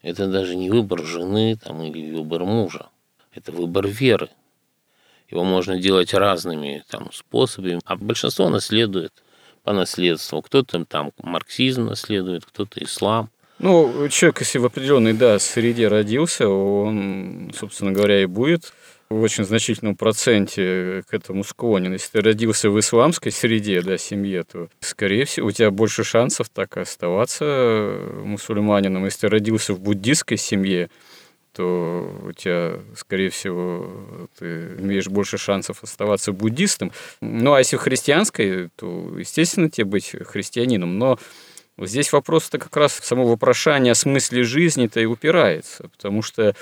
это 0.01 0.27
даже 0.27 0.55
не 0.55 0.69
выбор 0.69 1.03
жены 1.03 1.57
там, 1.61 1.81
или 1.83 2.15
выбор 2.15 2.45
мужа. 2.45 2.87
Это 3.33 3.51
выбор 3.51 3.87
веры. 3.87 4.29
Его 5.29 5.43
можно 5.43 5.79
делать 5.79 6.13
разными 6.13 6.83
там, 6.89 7.11
способами, 7.13 7.79
а 7.85 7.95
большинство 7.95 8.49
наследует 8.49 9.13
по 9.63 9.73
наследству. 9.73 10.41
Кто-то 10.41 10.85
там 10.85 11.11
марксизм 11.21 11.85
наследует, 11.85 12.45
кто-то 12.45 12.83
ислам. 12.83 13.29
Ну, 13.59 14.07
человек, 14.07 14.39
если 14.39 14.57
в 14.57 14.65
определенной 14.65 15.13
да, 15.13 15.37
среде 15.37 15.89
родился, 15.89 16.47
он, 16.47 17.51
собственно 17.53 17.91
говоря, 17.91 18.23
и 18.23 18.25
будет 18.25 18.73
в 19.09 19.21
очень 19.21 19.43
значительном 19.43 19.95
проценте 19.95 21.03
к 21.09 21.13
этому 21.13 21.43
склонен. 21.43 21.93
Если 21.93 22.11
ты 22.11 22.21
родился 22.21 22.69
в 22.69 22.79
исламской 22.79 23.31
среде, 23.31 23.81
да, 23.81 23.97
семье, 23.97 24.43
то, 24.43 24.69
скорее 24.81 25.25
всего, 25.25 25.47
у 25.47 25.51
тебя 25.51 25.71
больше 25.71 26.03
шансов 26.03 26.49
так 26.49 26.77
оставаться 26.77 27.97
мусульманином. 28.23 29.05
Если 29.05 29.21
ты 29.21 29.29
родился 29.29 29.73
в 29.73 29.79
буддистской 29.79 30.37
семье, 30.37 30.91
то 31.53 32.21
у 32.23 32.31
тебя, 32.33 32.79
скорее 32.95 33.31
всего, 33.31 34.27
ты 34.37 34.75
имеешь 34.79 35.07
больше 35.07 35.39
шансов 35.39 35.83
оставаться 35.83 36.31
буддистом. 36.31 36.91
Ну, 37.19 37.53
а 37.53 37.59
если 37.59 37.77
в 37.77 37.81
христианской, 37.81 38.69
то, 38.75 39.17
естественно, 39.17 39.71
тебе 39.71 39.85
быть 39.85 40.15
христианином. 40.27 40.99
Но 40.99 41.17
Здесь 41.85 42.11
вопрос-то 42.11 42.57
как 42.57 42.75
раз 42.75 42.93
само 42.93 43.25
вопрошание 43.25 43.91
о 43.91 43.95
смысле 43.95 44.43
жизни-то 44.43 44.99
и 44.99 45.05
упирается, 45.05 45.89
потому 45.89 46.21
что 46.21 46.55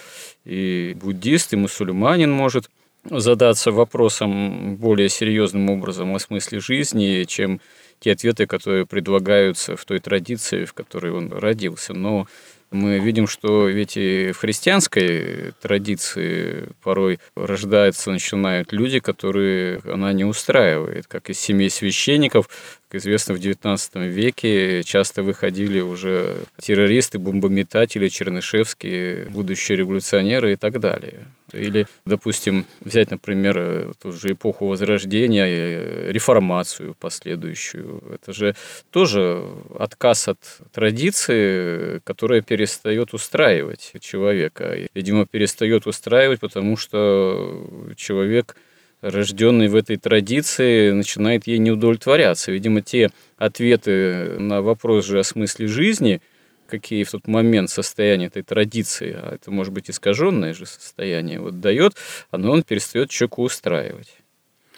и 0.45 0.95
буддист, 0.99 1.53
и 1.53 1.57
мусульманин 1.57 2.31
может 2.31 2.69
задаться 3.09 3.71
вопросом 3.71 4.75
более 4.75 5.09
серьезным 5.09 5.69
образом 5.69 6.13
о 6.15 6.19
смысле 6.19 6.59
жизни, 6.59 7.23
чем 7.23 7.61
те 7.99 8.11
ответы, 8.11 8.45
которые 8.45 8.85
предлагаются 8.85 9.75
в 9.75 9.85
той 9.85 9.99
традиции, 9.99 10.65
в 10.65 10.73
которой 10.73 11.11
он 11.11 11.31
родился. 11.31 11.93
Но 11.93 12.27
мы 12.71 12.99
видим, 12.99 13.27
что 13.27 13.67
ведь 13.67 13.95
и 13.95 14.31
в 14.31 14.37
христианской 14.37 15.53
традиции 15.61 16.69
порой 16.83 17.19
рождаются, 17.35 18.11
начинают 18.11 18.73
люди, 18.73 18.99
которые 18.99 19.79
она 19.85 20.11
не 20.13 20.25
устраивает, 20.25 21.07
как 21.07 21.29
из 21.29 21.39
семей 21.39 21.69
священников, 21.69 22.49
как 22.89 22.99
известно, 23.01 23.35
в 23.35 23.39
XIX 23.39 24.07
веке 24.07 24.83
часто 24.83 25.23
выходили 25.23 25.79
уже 25.79 26.37
террористы, 26.59 27.19
бомбометатели, 27.19 28.07
чернышевские, 28.09 29.25
будущие 29.29 29.77
революционеры 29.77 30.53
и 30.53 30.55
так 30.55 30.79
далее. 30.79 31.25
Или, 31.53 31.87
допустим, 32.05 32.65
взять, 32.81 33.11
например, 33.11 33.93
ту 34.01 34.11
же 34.11 34.33
эпоху 34.33 34.67
Возрождения, 34.67 35.45
э, 35.47 36.11
реформацию 36.11 36.95
последующую. 36.99 38.03
Это 38.13 38.33
же 38.33 38.55
тоже 38.91 39.43
отказ 39.79 40.27
от 40.27 40.39
традиции, 40.71 41.99
которая 42.03 42.41
перестает 42.41 43.13
устраивать 43.13 43.93
человека. 43.99 44.77
видимо, 44.93 45.25
перестает 45.25 45.87
устраивать, 45.87 46.39
потому 46.39 46.77
что 46.77 47.93
человек– 47.95 48.55
рожденный 49.01 49.67
в 49.67 49.75
этой 49.75 49.97
традиции, 49.97 50.91
начинает 50.91 51.47
ей 51.47 51.59
не 51.59 51.71
удовлетворяться. 51.71 52.51
Видимо, 52.51 52.81
те 52.81 53.09
ответы 53.37 54.37
на 54.39 54.61
вопрос 54.61 55.05
же 55.05 55.19
о 55.19 55.23
смысле 55.23 55.67
жизни, 55.67 56.21
какие 56.67 57.03
в 57.03 57.11
тот 57.11 57.27
момент 57.27 57.69
состояние 57.69 58.27
этой 58.27 58.43
традиции, 58.43 59.13
а 59.13 59.35
это 59.35 59.51
может 59.51 59.73
быть 59.73 59.89
искаженное 59.89 60.53
же 60.53 60.65
состояние, 60.65 61.39
вот 61.39 61.59
дает, 61.59 61.95
оно 62.31 62.51
он 62.51 62.63
перестает 62.63 63.09
человеку 63.09 63.43
устраивать. 63.43 64.15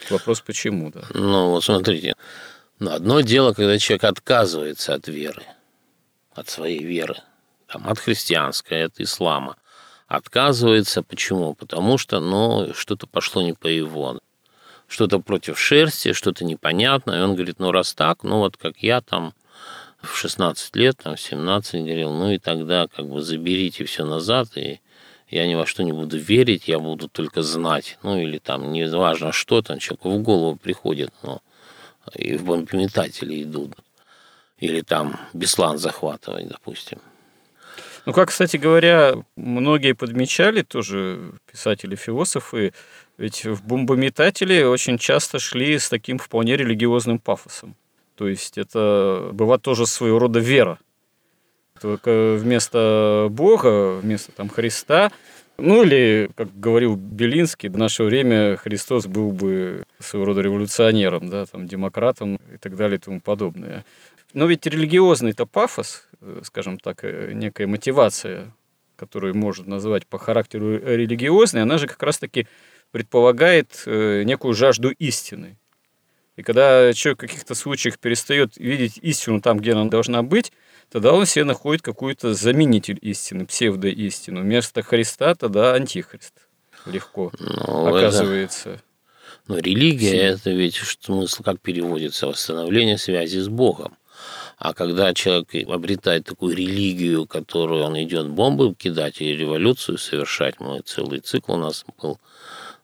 Вопрос 0.10 0.42
почему, 0.42 0.92
да? 0.92 1.02
Ну, 1.14 1.52
вот 1.52 1.64
смотрите, 1.64 2.16
ну, 2.80 2.92
одно 2.92 3.22
дело, 3.22 3.54
когда 3.54 3.78
человек 3.78 4.06
отказывается 4.06 4.94
от 4.94 5.08
веры, 5.08 5.44
от 6.34 6.50
своей 6.50 6.84
веры, 6.84 7.16
там, 7.68 7.88
от 7.88 8.00
христианской, 8.00 8.86
от 8.86 9.00
ислама– 9.00 9.58
отказывается. 10.10 11.04
Почему? 11.04 11.54
Потому 11.54 11.98
что, 11.98 12.20
ну, 12.20 12.74
что-то 12.74 13.08
пошло 13.08 13.42
не 13.42 13.54
по 13.54 13.68
его. 13.68 14.20
Что-то 14.88 15.20
против 15.20 15.58
шерсти, 15.58 16.14
что-то 16.14 16.44
непонятное. 16.44 17.20
И 17.20 17.24
он 17.24 17.36
говорит, 17.36 17.60
ну, 17.60 17.72
раз 17.72 17.94
так, 17.94 18.24
ну, 18.24 18.40
вот 18.40 18.58
как 18.58 18.78
я 18.80 19.00
там 19.02 19.34
в 20.02 20.16
16 20.16 20.76
лет, 20.76 20.98
там, 20.98 21.16
в 21.16 21.22
17 21.22 21.84
говорил, 21.84 22.12
ну, 22.12 22.32
и 22.32 22.38
тогда 22.38 22.88
как 22.88 23.08
бы 23.08 23.22
заберите 23.22 23.84
все 23.86 24.06
назад 24.06 24.56
и, 24.56 24.80
я 25.30 25.46
ни 25.46 25.56
во 25.56 25.66
что 25.66 25.84
не 25.84 25.92
буду 25.92 26.18
верить, 26.18 26.68
я 26.68 26.80
буду 26.80 27.08
только 27.08 27.44
знать. 27.44 27.98
Ну, 28.02 28.18
или 28.18 28.40
там, 28.40 28.72
не 28.72 28.90
важно 28.90 29.32
что 29.32 29.62
там, 29.62 29.80
человеку 29.80 30.10
в 30.10 30.22
голову 30.24 30.56
приходит, 30.56 31.14
но 31.24 31.42
и 32.16 32.36
в 32.36 32.44
бомбометатели 32.44 33.44
идут. 33.44 33.74
Или 34.58 34.82
там 34.82 35.20
Беслан 35.34 35.78
захватывать, 35.78 36.48
допустим. 36.48 37.00
Ну, 38.06 38.14
как, 38.14 38.30
кстати 38.30 38.58
говоря, 38.58 39.14
многие 39.36 39.94
подмечали, 39.94 40.64
тоже 40.64 41.34
писатели-философы, 41.52 42.74
ведь 43.18 43.46
в 43.46 43.64
бомбометатели 43.64 44.64
очень 44.64 44.98
часто 44.98 45.38
шли 45.40 45.78
с 45.78 45.90
таким 45.90 46.18
вполне 46.18 46.58
религиозным 46.58 47.20
пафосом. 47.20 47.76
То 48.20 48.28
есть 48.28 48.58
это 48.58 49.30
была 49.32 49.58
тоже 49.58 49.86
своего 49.86 50.20
рода 50.20 50.40
вера. 50.40 50.78
Только 51.80 52.36
вместо 52.38 53.28
Бога, 53.32 53.96
вместо 53.96 54.34
там 54.34 54.50
Христа, 54.50 55.10
ну 55.58 55.84
или, 55.84 56.30
как 56.36 56.50
говорил 56.60 56.98
Белинский, 56.98 57.70
в 57.70 57.78
наше 57.78 58.04
время 58.04 58.58
Христос 58.58 59.08
был 59.08 59.32
бы 59.32 59.84
своего 60.00 60.26
рода 60.26 60.42
революционером, 60.42 61.30
да, 61.30 61.46
там, 61.46 61.66
демократом 61.66 62.42
и 62.54 62.58
так 62.58 62.76
далее 62.76 62.98
и 62.98 63.02
тому 63.02 63.22
подобное. 63.22 63.86
Но 64.34 64.48
ведь 64.48 64.66
религиозный-то 64.66 65.46
пафос, 65.46 66.06
э, 66.20 66.42
скажем 66.44 66.78
так, 66.78 67.06
э, 67.06 67.32
некая 67.34 67.68
мотивация, 67.68 68.54
которую 68.98 69.34
можно 69.34 69.66
назвать 69.70 70.06
по 70.06 70.20
характеру 70.20 70.78
религиозной, 70.78 71.62
она 71.62 71.78
же 71.78 71.88
как 71.88 72.04
раз-таки 72.04 72.48
предполагает 72.92 73.84
э, 73.86 74.24
некую 74.24 74.56
жажду 74.56 74.90
истины. 74.90 75.56
И 76.40 76.42
когда 76.42 76.94
человек 76.94 77.18
в 77.18 77.28
каких-то 77.28 77.54
случаях 77.54 78.00
перестает 78.00 78.56
видеть 78.56 78.98
истину 79.02 79.42
там, 79.42 79.60
где 79.60 79.74
она 79.74 79.90
должна 79.90 80.24
быть, 80.24 80.54
тогда 80.90 81.12
он 81.12 81.26
себе 81.26 81.44
находит 81.44 81.82
какую-то 81.82 82.34
заменитель 82.34 82.98
истины, 83.02 83.46
псевдоистину. 83.46 84.40
Вместо 84.40 84.82
Христа 84.82 85.36
тогда 85.36 85.74
антихрист 85.74 86.34
легко 86.86 87.34
ну, 87.40 87.88
оказывается. 87.88 88.70
Это... 88.70 88.82
Но 89.48 89.58
религия– 89.58 90.16
это 90.18 90.52
ведь 90.52 90.76
смысл 91.02 91.44
как 91.44 91.60
переводится? 91.60 92.28
Восстановление 92.28 92.98
связи 92.98 93.40
с 93.40 93.50
Богом. 93.50 93.98
А 94.58 94.74
когда 94.74 95.14
человек 95.14 95.68
обретает 95.68 96.24
такую 96.24 96.56
религию, 96.56 97.28
которую 97.28 97.84
он 97.84 98.02
идет 98.02 98.30
бомбы 98.30 98.74
кидать 98.76 99.20
и 99.20 99.36
революцию 99.36 99.98
совершать, 99.98 100.62
мой 100.62 100.84
целый 100.86 101.20
цикл 101.20 101.56
у 101.56 101.58
нас 101.58 101.84
был, 102.02 102.18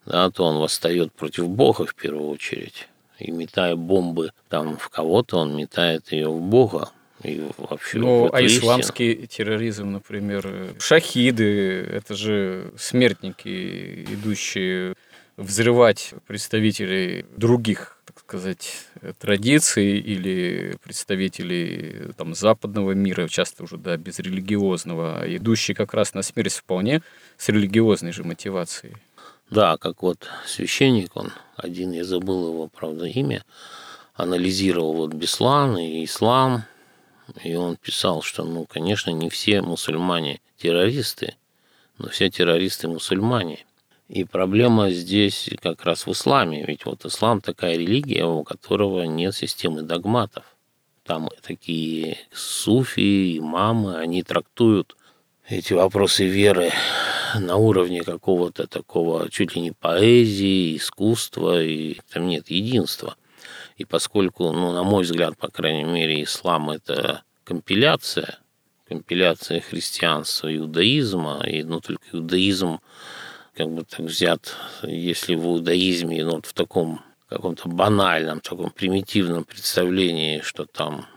да, 0.05 0.29
то 0.29 0.43
он 0.43 0.57
восстает 0.57 1.13
против 1.13 1.47
Бога 1.47 1.85
в 1.85 1.95
первую 1.95 2.27
очередь. 2.27 2.89
И 3.19 3.31
метая 3.31 3.75
бомбы 3.75 4.31
там 4.49 4.77
в 4.77 4.89
кого-то, 4.89 5.37
он 5.37 5.55
метает 5.55 6.11
ее 6.11 6.29
в 6.29 6.41
Бога. 6.41 6.89
И 7.23 7.43
вообще 7.57 7.97
ну, 7.97 8.29
а 8.31 8.45
исламский 8.45 9.11
истину. 9.11 9.27
терроризм, 9.27 9.91
например, 9.91 10.75
шахиды, 10.79 11.81
это 11.81 12.13
же 12.13 12.73
смертники, 12.77 14.03
идущие 14.03 14.95
взрывать 15.37 16.13
представителей 16.27 17.25
других, 17.35 17.97
так 18.05 18.19
сказать, 18.19 18.85
традиций 19.19 19.97
или 19.97 20.77
представителей 20.83 22.13
там, 22.17 22.35
западного 22.35 22.91
мира, 22.91 23.27
часто 23.27 23.63
уже 23.63 23.77
да, 23.77 23.97
безрелигиозного, 23.97 25.23
идущие 25.25 25.75
как 25.75 25.93
раз 25.93 26.13
на 26.13 26.21
смерть 26.21 26.53
вполне 26.53 27.01
с 27.37 27.49
религиозной 27.49 28.11
же 28.11 28.23
мотивацией. 28.23 28.95
Да, 29.49 29.77
как 29.77 30.01
вот 30.01 30.27
священник, 30.45 31.15
он 31.15 31.31
один, 31.55 31.91
я 31.91 32.03
забыл 32.03 32.49
его, 32.49 32.67
правда, 32.67 33.05
имя, 33.05 33.43
анализировал 34.15 34.93
вот 34.93 35.13
Беслан 35.13 35.77
и 35.77 36.03
ислам, 36.03 36.63
и 37.43 37.55
он 37.55 37.75
писал, 37.75 38.21
что, 38.21 38.43
ну, 38.43 38.65
конечно, 38.65 39.11
не 39.11 39.29
все 39.29 39.61
мусульмане 39.61 40.39
террористы, 40.57 41.35
но 41.97 42.09
все 42.09 42.29
террористы 42.29 42.87
мусульмане. 42.87 43.65
И 44.07 44.23
проблема 44.23 44.91
здесь 44.91 45.49
как 45.61 45.83
раз 45.83 46.05
в 46.05 46.11
исламе, 46.11 46.63
ведь 46.65 46.85
вот 46.85 47.05
ислам 47.05 47.41
такая 47.41 47.73
религия, 47.75 48.25
у 48.25 48.43
которого 48.43 49.03
нет 49.03 49.35
системы 49.35 49.81
догматов. 49.81 50.43
Там 51.03 51.29
такие 51.41 52.17
суфии, 52.31 53.37
имамы, 53.37 53.97
они 53.97 54.23
трактуют 54.23 54.95
эти 55.47 55.73
вопросы 55.73 56.25
веры 56.25 56.71
на 57.39 57.57
уровне 57.57 58.03
какого-то 58.03 58.67
такого 58.67 59.29
чуть 59.29 59.55
ли 59.55 59.61
не 59.61 59.71
поэзии, 59.71 60.77
искусства, 60.77 61.61
и 61.61 61.97
там 62.11 62.27
нет 62.27 62.49
единства. 62.49 63.15
И 63.77 63.85
поскольку, 63.85 64.51
ну, 64.51 64.71
на 64.71 64.83
мой 64.83 65.03
взгляд, 65.03 65.37
по 65.37 65.49
крайней 65.49 65.83
мере, 65.83 66.23
ислам– 66.23 66.69
это 66.71 67.23
компиляция, 67.43 68.39
компиляция 68.87 69.59
христианства, 69.61 70.55
иудаизма, 70.55 71.43
и, 71.45 71.63
ну, 71.63 71.81
только 71.81 72.05
иудаизм 72.13 72.79
как 73.53 73.69
бы 73.69 73.83
так 73.83 74.01
взят, 74.01 74.55
если 74.83 75.35
в 75.35 75.45
иудаизме, 75.45 76.23
ну, 76.23 76.35
вот 76.35 76.45
в 76.45 76.53
таком 76.53 77.01
каком-то 77.27 77.67
банальном, 77.69 78.39
таком 78.39 78.69
примитивном 78.69 79.43
представлении, 79.43 80.41
что 80.41 80.65
там 80.65 81.07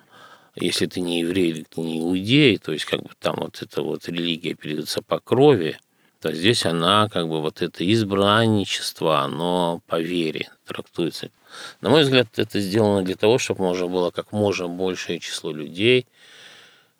если 0.61 0.87
ты 0.87 1.01
не 1.01 1.21
еврей, 1.21 1.65
ты 1.69 1.81
не 1.81 2.01
иудей, 2.01 2.59
то 2.59 2.73
есть 2.73 2.85
как 2.85 3.03
бы 3.03 3.11
там 3.19 3.37
вот 3.39 3.63
эта 3.63 3.83
вот 3.83 4.09
религия 4.09 4.55
передается 4.55 5.03
по 5.03 5.21
крови, 5.21 5.79
то 6.21 6.33
здесь 6.33 6.67
она 6.67 7.09
как 7.09 7.29
бы 7.29 7.41
вот 7.41 7.63
это 7.63 7.91
избранничество, 7.93 9.21
оно 9.21 9.81
по 9.87 10.01
вере 10.01 10.51
трактуется. 10.67 11.31
На 11.81 11.91
мой 11.91 12.03
взгляд, 12.03 12.27
это 12.37 12.61
сделано 12.61 13.03
для 13.03 13.15
того, 13.15 13.39
чтобы 13.39 13.63
можно 13.63 13.87
было 13.87 14.11
как 14.11 14.33
можно 14.33 14.69
большее 14.69 15.21
число 15.21 15.53
людей 15.53 16.07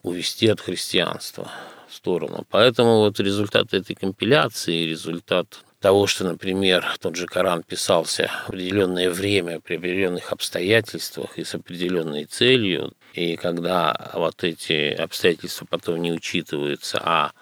увести 0.03 0.49
от 0.49 0.61
христианства 0.61 1.51
в 1.89 1.95
сторону. 1.95 2.47
Поэтому 2.51 2.99
вот 2.99 3.19
результат 3.19 3.75
этой 3.75 3.95
компиляции, 3.95 4.87
результат 4.87 5.65
того, 5.81 6.07
что, 6.07 6.25
например, 6.25 6.85
тот 7.01 7.17
же 7.17 7.27
Коран 7.27 7.63
писался 7.63 8.31
в 8.47 8.49
определенное 8.51 9.11
время, 9.11 9.61
при 9.61 9.77
определенных 9.77 10.33
обстоятельствах 10.33 11.39
и 11.39 11.45
с 11.45 11.55
определенной 11.55 12.25
целью, 12.25 12.95
и 13.15 13.37
когда 13.37 14.11
вот 14.15 14.43
эти 14.43 14.93
обстоятельства 14.93 15.67
потом 15.67 16.03
не 16.03 16.13
учитываются, 16.13 17.01
а 17.03 17.33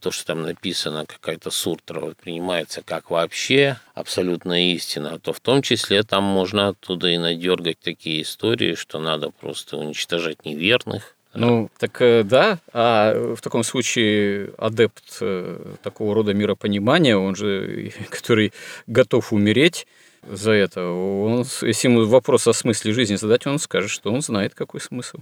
то, 0.00 0.10
что 0.10 0.26
там 0.26 0.42
написано, 0.42 1.06
какая-то 1.06 1.50
суртра 1.50 2.14
принимается 2.22 2.82
как 2.82 3.10
вообще 3.10 3.78
абсолютная 3.94 4.72
истина, 4.74 5.18
то 5.18 5.32
в 5.32 5.40
том 5.40 5.62
числе 5.62 6.02
там 6.02 6.24
можно 6.24 6.68
оттуда 6.68 7.08
и 7.08 7.18
надергать 7.18 7.78
такие 7.80 8.22
истории, 8.22 8.74
что 8.74 8.98
надо 8.98 9.30
просто 9.30 9.76
уничтожать 9.76 10.44
неверных, 10.44 11.16
ну, 11.32 11.70
так 11.78 12.02
э, 12.02 12.24
да, 12.24 12.58
а 12.72 13.34
в 13.36 13.40
таком 13.40 13.62
случае 13.62 14.52
адепт 14.58 15.18
э, 15.20 15.74
такого 15.82 16.14
рода 16.14 16.34
миропонимания, 16.34 17.16
он 17.16 17.36
же, 17.36 17.92
который 18.10 18.52
готов 18.88 19.32
умереть 19.32 19.86
за 20.28 20.52
это, 20.52 20.86
он, 20.88 21.44
если 21.62 21.88
ему 21.88 22.04
вопрос 22.04 22.48
о 22.48 22.52
смысле 22.52 22.92
жизни 22.92 23.14
задать, 23.14 23.46
он 23.46 23.58
скажет, 23.58 23.90
что 23.90 24.12
он 24.12 24.22
знает, 24.22 24.54
какой 24.54 24.80
смысл, 24.80 25.18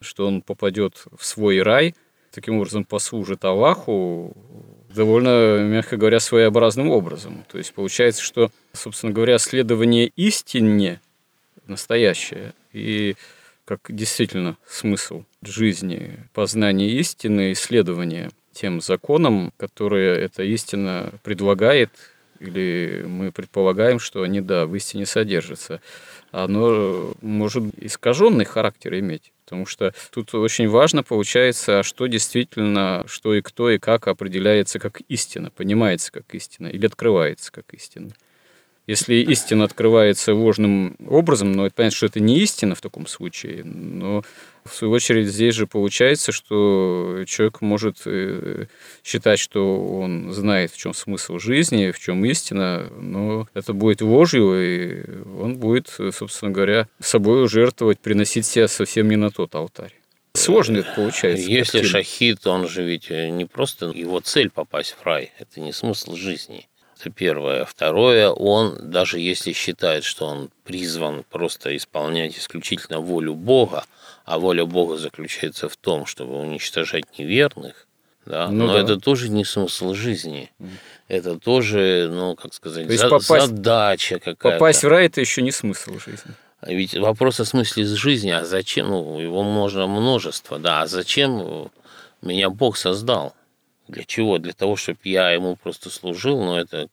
что 0.00 0.26
он 0.26 0.42
попадет 0.42 1.04
в 1.18 1.24
свой 1.24 1.62
рай, 1.62 1.94
таким 2.36 2.56
образом 2.56 2.84
послужит 2.84 3.46
Аллаху 3.46 4.36
довольно, 4.94 5.64
мягко 5.64 5.96
говоря, 5.96 6.20
своеобразным 6.20 6.90
образом. 6.90 7.44
То 7.50 7.56
есть 7.56 7.72
получается, 7.72 8.22
что, 8.22 8.50
собственно 8.74 9.12
говоря, 9.12 9.38
следование 9.38 10.08
истине 10.16 11.00
настоящее 11.66 12.52
и 12.74 13.16
как 13.64 13.80
действительно 13.88 14.58
смысл 14.68 15.24
жизни, 15.42 16.18
познание 16.34 16.90
истины, 16.90 17.52
исследование 17.52 18.30
тем 18.52 18.82
законам, 18.82 19.52
которые 19.56 20.20
эта 20.20 20.42
истина 20.42 21.12
предлагает, 21.22 21.90
или 22.38 23.02
мы 23.08 23.32
предполагаем, 23.32 23.98
что 23.98 24.22
они, 24.22 24.42
да, 24.42 24.66
в 24.66 24.76
истине 24.76 25.06
содержатся. 25.06 25.80
Оно 26.32 27.14
может 27.22 27.64
искаженный 27.78 28.44
характер 28.44 28.98
иметь. 28.98 29.32
Потому 29.46 29.64
что 29.64 29.94
тут 30.10 30.34
очень 30.34 30.68
важно 30.68 31.04
получается, 31.04 31.84
что 31.84 32.06
действительно, 32.08 33.04
что 33.06 33.32
и 33.32 33.40
кто 33.42 33.70
и 33.70 33.78
как 33.78 34.08
определяется 34.08 34.80
как 34.80 35.00
истина, 35.02 35.50
понимается 35.50 36.10
как 36.10 36.34
истина 36.34 36.66
или 36.66 36.84
открывается 36.84 37.52
как 37.52 37.72
истина. 37.72 38.10
Если 38.86 39.16
истина 39.16 39.64
открывается 39.64 40.32
ложным 40.32 40.96
образом, 41.08 41.50
но 41.50 41.66
это 41.66 41.74
понятно, 41.74 41.96
что 41.96 42.06
это 42.06 42.20
не 42.20 42.38
истина 42.38 42.76
в 42.76 42.80
таком 42.80 43.08
случае, 43.08 43.64
но 43.64 44.22
в 44.64 44.74
свою 44.74 44.92
очередь 44.92 45.26
здесь 45.26 45.56
же 45.56 45.66
получается, 45.66 46.30
что 46.30 47.24
человек 47.26 47.60
может 47.62 48.02
э, 48.04 48.66
считать, 49.02 49.40
что 49.40 49.84
он 49.98 50.32
знает, 50.32 50.70
в 50.70 50.76
чем 50.76 50.94
смысл 50.94 51.38
жизни, 51.38 51.90
в 51.90 51.98
чем 51.98 52.24
истина, 52.26 52.88
но 52.96 53.48
это 53.54 53.72
будет 53.72 54.02
ложью, 54.02 54.54
и 54.54 55.04
он 55.36 55.56
будет, 55.56 55.88
собственно 56.12 56.52
говоря, 56.52 56.88
собой 57.00 57.48
жертвовать, 57.48 57.98
приносить 57.98 58.46
себя 58.46 58.68
совсем 58.68 59.08
не 59.08 59.16
на 59.16 59.30
тот 59.30 59.54
алтарь. 59.56 59.94
Сложно 60.34 60.78
это 60.78 60.92
получается. 60.94 61.48
Если 61.48 61.82
шахид, 61.82 62.46
он 62.46 62.68
же 62.68 62.84
ведь 62.84 63.10
не 63.10 63.46
просто 63.46 63.86
его 63.86 64.20
цель 64.20 64.50
попасть 64.50 64.92
в 64.92 65.04
рай, 65.04 65.32
это 65.38 65.60
не 65.60 65.72
смысл 65.72 66.14
жизни. 66.14 66.68
Это 66.98 67.10
первое. 67.10 67.64
Второе, 67.64 68.30
он, 68.30 68.90
даже 68.90 69.18
если 69.18 69.52
считает, 69.52 70.04
что 70.04 70.26
он 70.26 70.50
призван 70.64 71.24
просто 71.28 71.76
исполнять 71.76 72.38
исключительно 72.38 73.00
волю 73.00 73.34
Бога, 73.34 73.84
а 74.24 74.38
воля 74.38 74.64
Бога 74.64 74.96
заключается 74.96 75.68
в 75.68 75.76
том, 75.76 76.06
чтобы 76.06 76.38
уничтожать 76.40 77.18
неверных, 77.18 77.86
Да? 78.24 78.48
Ну, 78.48 78.66
Но 78.66 78.72
да. 78.72 78.80
это 78.80 78.98
тоже 78.98 79.28
не 79.28 79.44
смысл 79.44 79.94
жизни. 79.94 80.50
Это 81.08 81.38
тоже, 81.38 82.08
ну, 82.10 82.34
как 82.34 82.54
сказать, 82.54 82.90
за, 82.90 83.08
попасть, 83.08 83.46
задача 83.46 84.18
какая-то. 84.18 84.58
Попасть 84.58 84.82
в 84.82 84.88
рай– 84.88 85.06
это 85.06 85.20
еще 85.20 85.42
не 85.42 85.52
смысл 85.52 85.98
жизни. 86.00 86.34
А 86.60 86.72
ведь 86.72 86.96
вопрос 86.96 87.38
о 87.38 87.44
смысле 87.44 87.84
жизни, 87.84 88.30
а 88.30 88.44
зачем, 88.44 88.88
ну, 88.88 89.20
его 89.20 89.42
можно 89.44 89.86
множество, 89.86 90.58
да, 90.58 90.82
а 90.82 90.86
зачем 90.86 91.70
меня 92.22 92.50
Бог 92.50 92.76
создал? 92.76 93.34
Для 93.88 94.04
чего? 94.04 94.38
Для 94.38 94.52
того, 94.52 94.76
чтобы 94.76 94.98
я 95.04 95.30
ему 95.30 95.56
просто 95.56 95.90
служил, 95.90 96.42
но 96.42 96.58
это 96.58 96.88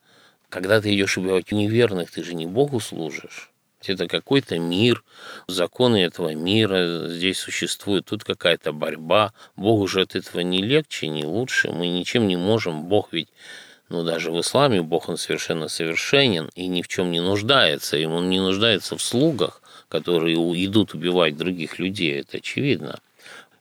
когда 0.50 0.80
ты 0.80 0.94
идешь 0.94 1.18
убивать 1.18 1.52
неверных, 1.52 2.12
ты 2.12 2.24
же 2.24 2.36
не 2.36 2.46
Богу 2.46 2.80
служишь. 2.80 3.50
Это 3.86 4.08
какой-то 4.08 4.60
мир, 4.60 5.04
законы 5.48 6.04
этого 6.04 6.36
мира 6.36 7.08
здесь 7.08 7.40
существуют, 7.40 8.06
тут 8.06 8.24
какая-то 8.24 8.72
борьба. 8.72 9.34
Богу 9.56 9.88
же 9.88 10.02
от 10.02 10.16
этого 10.16 10.42
не 10.42 10.62
легче, 10.62 11.08
не 11.08 11.26
лучше. 11.26 11.72
Мы 11.72 11.88
ничем 11.88 12.28
не 12.28 12.38
можем. 12.38 12.84
Бог 12.84 13.10
ведь, 13.12 13.30
ну 13.90 14.04
даже 14.04 14.32
в 14.32 14.40
исламе 14.40 14.82
Бог, 14.82 15.10
он 15.10 15.18
совершенно 15.18 15.68
совершенен 15.68 16.50
и 16.56 16.68
ни 16.68 16.82
в 16.82 16.88
чем 16.88 17.12
не 17.12 17.20
нуждается. 17.20 17.98
Он 18.08 18.30
не 18.30 18.40
нуждается 18.40 18.96
в 18.96 19.02
слугах, 19.02 19.62
которые 19.90 20.38
идут 20.66 20.94
убивать 20.94 21.36
других 21.36 21.80
людей, 21.80 22.20
это 22.20 22.38
очевидно. 22.38 23.00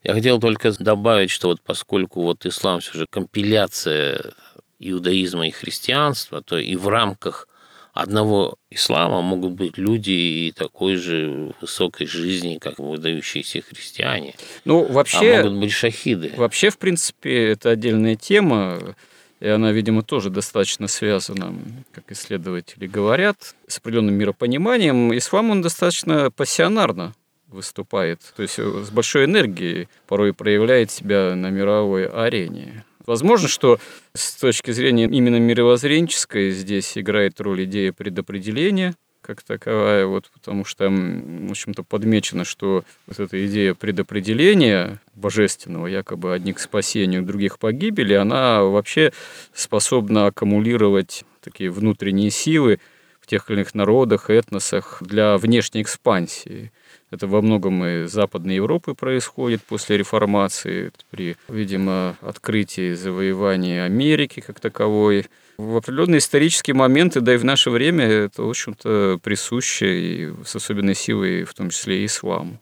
Я 0.03 0.15
хотел 0.15 0.41
только 0.41 0.73
добавить, 0.79 1.31
что 1.31 1.49
вот 1.49 1.61
поскольку 1.61 2.23
вот 2.23 2.45
ислам 2.45 2.81
все 2.81 2.99
же 2.99 3.07
компиляция 3.09 4.35
иудаизма 4.81 5.47
и 5.47 5.53
христианства, 5.53 6.43
то 6.43 6.59
и 6.59 6.75
в 6.75 6.89
рамках 6.89 7.49
одного 7.93 8.57
ислама 8.71 9.21
могут 9.21 9.53
быть 9.53 9.79
люди 9.79 10.11
и 10.11 10.53
такой 10.53 10.97
же 10.97 11.53
высокой 11.61 12.07
жизни, 12.07 12.59
как 12.59 12.79
выдающиеся 12.79 13.63
христиане. 13.63 14.35
Ну, 14.65 14.85
вообще... 14.85 15.35
А 15.35 15.43
могут 15.45 15.61
быть 15.61 15.73
шахиды. 15.73 16.33
Вообще, 16.37 16.71
в 16.71 16.79
принципе, 16.79 17.51
это 17.51 17.71
отдельная 17.71 18.17
тема, 18.17 18.97
и 19.41 19.47
она, 19.47 19.73
видимо, 19.73 20.03
тоже 20.03 20.31
достаточно 20.31 20.89
связана, 20.89 21.55
как 21.93 22.11
исследователи 22.11 22.87
говорят, 22.87 23.55
с 23.69 23.79
определенным 23.79 24.15
миропониманием. 24.15 25.17
Ислам, 25.17 25.51
он 25.51 25.63
достаточно 25.63 26.31
пассионарно 26.31 27.15
выступает, 27.53 28.21
то 28.37 28.43
есть 28.43 28.59
с 28.59 28.91
большой 28.91 29.27
энергией 29.27 29.89
порой 30.07 30.33
проявляет 30.33 30.91
себя 30.91 31.35
на 31.35 31.51
мировой 31.51 32.07
арене. 32.07 32.85
Возможно, 33.07 33.49
что 33.49 33.79
с 34.15 34.35
точки 34.35 34.71
зрения 34.71 35.05
именно 35.05 35.37
мировоззренческой 35.37 36.51
здесь 36.51 36.97
играет 36.97 37.41
роль 37.41 37.65
идея 37.65 37.93
предопределения, 37.93 38.95
как 39.23 39.43
таковая, 39.43 40.05
вот, 40.07 40.31
потому 40.33 40.65
что, 40.65 40.89
в 40.91 41.51
общем-то, 41.51 41.85
подмечено, 41.85 42.45
что 42.45 42.85
вот 43.07 43.21
эта 43.21 43.47
идея 43.47 43.75
предопределения 43.75 45.01
божественного, 45.15 45.87
якобы 45.87 46.35
одних 46.35 46.57
к 46.57 46.59
спасению, 46.59 47.23
других 47.23 47.59
погибели, 47.59 48.15
она 48.15 48.63
вообще 48.63 49.13
способна 49.55 50.27
аккумулировать 50.27 51.25
такие 51.41 51.71
внутренние 51.71 52.31
силы 52.31 52.81
в 53.21 53.27
тех 53.29 53.49
или 53.49 53.59
иных 53.59 53.75
народах, 53.75 54.29
этносах 54.29 55.01
для 55.01 55.39
внешней 55.39 55.83
экспансии. 55.83 56.73
Это 57.13 57.27
во 57.27 57.43
многом 57.43 57.85
и 57.85 58.07
Западной 58.07 58.55
Европы 58.55 58.95
происходит 58.95 59.63
после 59.63 59.99
реформации, 59.99 60.93
при, 61.11 61.37
видимо, 61.47 62.17
открытии 62.23 62.95
завоевания 62.95 63.85
Америки 63.85 64.41
как 64.41 64.61
таковой. 64.61 65.27
В 65.59 65.77
определенные 65.77 66.21
исторические 66.21 66.73
моменты, 66.73 67.21
да 67.21 67.35
и 67.35 67.37
в 67.37 67.45
наше 67.45 67.69
время, 67.69 68.07
это, 68.07 68.43
в 68.43 68.49
общем-то, 68.49 69.21
присуще 69.23 70.01
и 70.01 70.33
с 70.47 70.57
особенной 70.57 70.95
силой, 70.95 71.45
в 71.45 71.53
том 71.53 71.69
числе 71.69 72.01
и 72.01 72.07
исламу. 72.07 72.59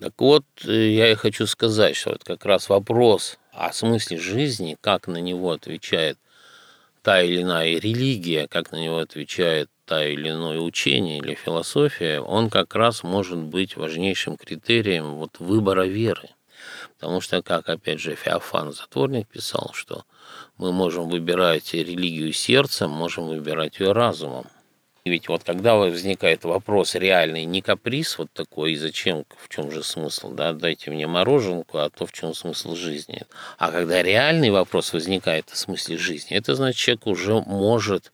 Так 0.00 0.14
вот, 0.16 0.46
я 0.64 1.12
и 1.12 1.14
хочу 1.14 1.46
сказать, 1.46 1.94
что 1.94 2.12
вот 2.12 2.24
как 2.24 2.46
раз 2.46 2.70
вопрос 2.70 3.38
о 3.52 3.70
смысле 3.74 4.16
жизни, 4.16 4.78
как 4.80 5.08
на 5.08 5.18
него 5.18 5.50
отвечает 5.50 6.16
та 7.02 7.20
или 7.20 7.42
иная 7.42 7.78
религия, 7.78 8.48
как 8.48 8.72
на 8.72 8.82
него 8.82 8.96
отвечает 8.96 9.68
та 9.84 10.04
или 10.04 10.30
иное 10.30 10.58
учение 10.58 11.18
или 11.18 11.34
философия, 11.34 12.20
он 12.20 12.50
как 12.50 12.74
раз 12.74 13.02
может 13.02 13.38
быть 13.38 13.76
важнейшим 13.76 14.36
критерием 14.36 15.14
вот 15.14 15.38
выбора 15.38 15.86
веры. 15.86 16.30
Потому 16.98 17.20
что, 17.20 17.42
как 17.42 17.68
опять 17.68 18.00
же 18.00 18.14
Феофан 18.14 18.72
Затворник 18.72 19.26
писал, 19.28 19.70
что 19.74 20.04
мы 20.56 20.72
можем 20.72 21.08
выбирать 21.08 21.74
религию 21.74 22.32
сердцем, 22.32 22.90
можем 22.90 23.26
выбирать 23.26 23.80
ее 23.80 23.92
разумом. 23.92 24.46
И 25.04 25.10
ведь 25.10 25.26
вот 25.26 25.42
когда 25.42 25.74
возникает 25.74 26.44
вопрос 26.44 26.94
реальный, 26.94 27.44
не 27.44 27.60
каприз 27.60 28.18
вот 28.18 28.32
такой, 28.32 28.72
и 28.72 28.76
зачем, 28.76 29.24
в 29.36 29.48
чем 29.48 29.72
же 29.72 29.82
смысл, 29.82 30.30
да, 30.30 30.52
дайте 30.52 30.92
мне 30.92 31.08
мороженку, 31.08 31.78
а 31.78 31.90
то 31.90 32.06
в 32.06 32.12
чем 32.12 32.34
смысл 32.34 32.76
жизни. 32.76 33.22
А 33.58 33.72
когда 33.72 34.00
реальный 34.00 34.50
вопрос 34.50 34.92
возникает 34.92 35.50
о 35.50 35.56
смысле 35.56 35.98
жизни, 35.98 36.36
это 36.36 36.54
значит, 36.54 36.78
человек 36.78 37.06
уже 37.08 37.40
может 37.40 38.12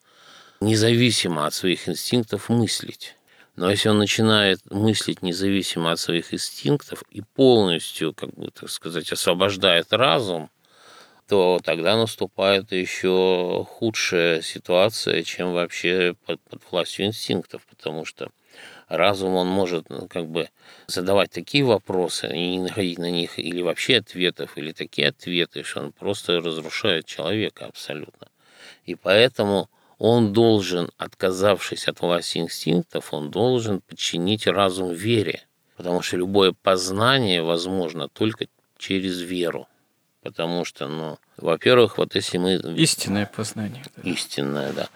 независимо 0.60 1.46
от 1.46 1.54
своих 1.54 1.88
инстинктов 1.88 2.48
мыслить. 2.48 3.14
Но 3.56 3.70
если 3.70 3.88
он 3.88 3.98
начинает 3.98 4.60
мыслить 4.70 5.22
независимо 5.22 5.90
от 5.92 5.98
своих 5.98 6.32
инстинктов 6.32 7.02
и 7.10 7.22
полностью, 7.22 8.14
как 8.14 8.32
бы 8.34 8.50
так 8.50 8.70
сказать, 8.70 9.10
освобождает 9.10 9.92
разум, 9.92 10.50
то 11.28 11.60
тогда 11.62 11.96
наступает 11.96 12.72
еще 12.72 13.66
худшая 13.68 14.40
ситуация, 14.42 15.22
чем 15.24 15.52
вообще 15.52 16.14
под, 16.24 16.40
под 16.42 16.62
властью 16.70 17.06
инстинктов, 17.06 17.66
потому 17.66 18.04
что 18.04 18.30
разум, 18.88 19.34
он 19.34 19.48
может 19.48 19.90
ну, 19.90 20.08
как 20.08 20.26
бы 20.26 20.48
задавать 20.86 21.30
такие 21.30 21.64
вопросы 21.64 22.28
и 22.28 22.56
не 22.56 22.58
находить 22.60 22.98
на 22.98 23.10
них 23.10 23.38
или 23.38 23.60
вообще 23.60 23.98
ответов, 23.98 24.56
или 24.56 24.72
такие 24.72 25.08
ответы, 25.08 25.62
что 25.62 25.80
он 25.80 25.92
просто 25.92 26.40
разрушает 26.40 27.04
человека 27.04 27.66
абсолютно. 27.66 28.28
И 28.86 28.94
поэтому 28.94 29.68
он 29.98 30.32
должен, 30.32 30.90
отказавшись 30.96 31.88
от 31.88 32.00
власти 32.00 32.38
инстинктов, 32.38 33.12
он 33.12 33.30
должен 33.30 33.80
подчинить 33.80 34.46
разум 34.46 34.92
вере, 34.92 35.42
потому 35.76 36.02
что 36.02 36.16
любое 36.16 36.52
познание 36.52 37.42
возможно 37.42 38.08
только 38.08 38.46
через 38.78 39.20
веру. 39.20 39.66
Потому 40.22 40.64
что, 40.64 40.88
ну, 40.88 41.18
во-первых, 41.36 41.98
вот 41.98 42.14
если 42.14 42.38
мы... 42.38 42.54
Истинное 42.76 43.26
познание. 43.26 43.84
Да. 43.96 44.10
Истинное, 44.10 44.72
да. 44.72 44.88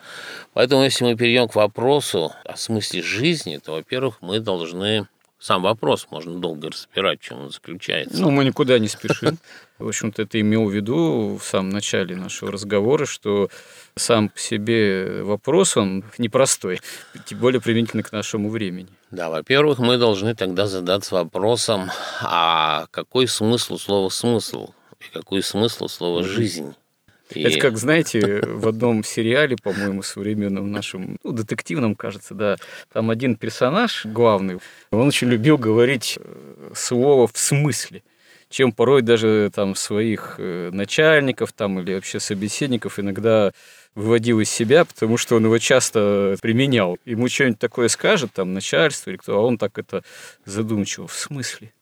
Поэтому, 0.53 0.83
если 0.83 1.05
мы 1.05 1.17
перейдем 1.17 1.49
к 1.49 1.55
вопросу 1.55 2.33
о 2.45 2.57
смысле 2.57 3.03
жизни, 3.03 3.59
то, 3.59 3.73
во-первых, 3.73 4.19
мы 4.21 4.41
должны 4.41 5.07
сам 5.43 5.63
вопрос 5.63 6.07
можно 6.11 6.39
долго 6.39 6.71
разбирать, 6.71 7.21
в 7.21 7.25
чем 7.25 7.41
он 7.41 7.51
заключается. 7.51 8.23
Ну, 8.23 8.31
мы 8.31 8.45
никуда 8.45 8.79
не 8.79 8.87
спешим. 8.87 9.39
В 9.81 9.89
общем-то, 9.89 10.23
это 10.23 10.41
имел 10.41 10.67
в 10.67 10.73
виду 10.73 11.37
в 11.37 11.45
самом 11.45 11.71
начале 11.71 12.15
нашего 12.15 12.53
разговора, 12.53 13.07
что 13.07 13.49
сам 13.97 14.29
по 14.29 14.39
себе 14.39 15.25
вопрос, 15.25 15.77
он 15.77 16.05
непростой, 16.19 16.81
тем 17.27 17.41
более 17.41 17.61
применительно 17.61 18.05
к 18.05 18.13
нашему 18.13 18.51
времени. 18.51 18.89
Да, 19.11 19.31
во-первых, 19.31 19.81
мы 19.81 19.99
должны 19.99 20.37
тогда 20.37 20.69
задаться 20.69 21.17
вопросом, 21.17 21.91
а 22.23 22.87
какой 22.93 23.27
смысл 23.27 23.79
слова 23.79 24.11
«смысл» 24.11 24.71
и 25.01 25.13
какой 25.13 25.43
смысл 25.43 25.89
слова 25.89 26.23
«жизнь»? 26.23 26.73
И... 27.35 27.43
Это 27.43 27.59
как, 27.59 27.79
знаете, 27.79 28.43
в 28.43 28.69
одном 28.69 29.05
сериале, 29.05 29.57
по-моему, 29.57 30.03
современном 30.03 30.71
нашем, 30.71 31.19
ну, 31.23 31.33
детективном, 31.33 31.95
кажется, 31.95 32.35
да, 32.35 32.57
там 32.93 33.11
один 33.11 33.37
персонаж 33.37 34.07
главный, 34.07 34.59
он 34.91 35.09
очень 35.09 35.29
любил 35.29 35.59
говорить 35.59 36.19
э, 36.21 36.73
слово 36.75 37.27
«в 37.27 37.37
смысле» 37.39 38.03
чем 38.53 38.71
порой 38.71 39.01
даже 39.01 39.51
там 39.55 39.75
своих 39.75 40.35
э, 40.37 40.71
начальников 40.73 41.53
там 41.53 41.81
или 41.81 41.95
вообще 41.95 42.21
собеседников 42.21 42.99
иногда 42.99 43.53
выводил 43.95 44.41
из 44.41 44.51
себя, 44.51 44.85
потому 44.85 45.17
что 45.17 45.37
он 45.37 45.45
его 45.45 45.59
часто 45.59 46.37
применял. 46.41 46.99
Ему 47.05 47.29
что-нибудь 47.29 47.59
такое 47.59 47.89
скажет, 47.89 48.33
там, 48.33 48.55
начальство 48.55 49.11
или 49.11 49.17
кто, 49.17 49.39
а 49.39 49.41
он 49.41 49.59
так 49.59 49.79
это 49.79 50.05
задумчиво. 50.45 51.09
В 51.09 51.15
смысле? 51.15 51.73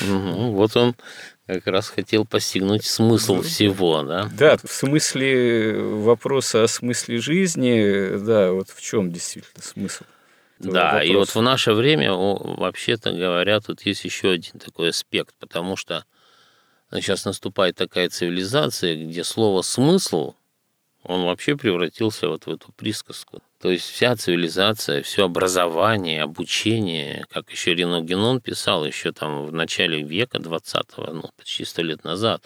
Вот 0.00 0.76
он 0.76 0.94
как 1.46 1.66
раз 1.66 1.88
хотел 1.88 2.24
постигнуть 2.24 2.84
смысл 2.84 3.42
всего, 3.42 4.02
да? 4.02 4.30
Да, 4.36 4.56
в 4.56 4.70
смысле 4.70 5.78
вопроса 5.78 6.64
о 6.64 6.68
смысле 6.68 7.18
жизни, 7.18 8.16
да, 8.24 8.52
вот 8.52 8.70
в 8.70 8.80
чем 8.80 9.12
действительно 9.12 9.62
смысл. 9.62 10.04
Да, 10.58 10.92
вопроса. 10.92 11.04
и 11.04 11.16
вот 11.16 11.34
в 11.34 11.42
наше 11.42 11.72
время, 11.74 12.12
вообще-то 12.12 13.12
говоря, 13.12 13.60
тут 13.60 13.82
есть 13.82 14.04
еще 14.04 14.30
один 14.30 14.58
такой 14.58 14.90
аспект, 14.90 15.34
потому 15.38 15.76
что 15.76 16.04
сейчас 16.92 17.24
наступает 17.24 17.76
такая 17.76 18.08
цивилизация, 18.08 18.96
где 18.96 19.24
слово 19.24 19.62
«смысл» 19.62 20.34
он 21.02 21.24
вообще 21.24 21.56
превратился 21.56 22.28
вот 22.28 22.46
в 22.46 22.50
эту 22.50 22.72
присказку. 22.72 23.42
То 23.64 23.70
есть 23.70 23.90
вся 23.90 24.14
цивилизация, 24.14 25.02
все 25.02 25.24
образование, 25.24 26.22
обучение, 26.22 27.24
как 27.30 27.50
еще 27.50 27.74
Рено 27.74 28.02
Генон 28.02 28.42
писал 28.42 28.84
еще 28.84 29.10
там 29.10 29.46
в 29.46 29.54
начале 29.54 30.02
века 30.02 30.36
20-го, 30.36 31.10
ну, 31.14 31.30
почти 31.38 31.64
сто 31.64 31.80
лет 31.80 32.04
назад, 32.04 32.42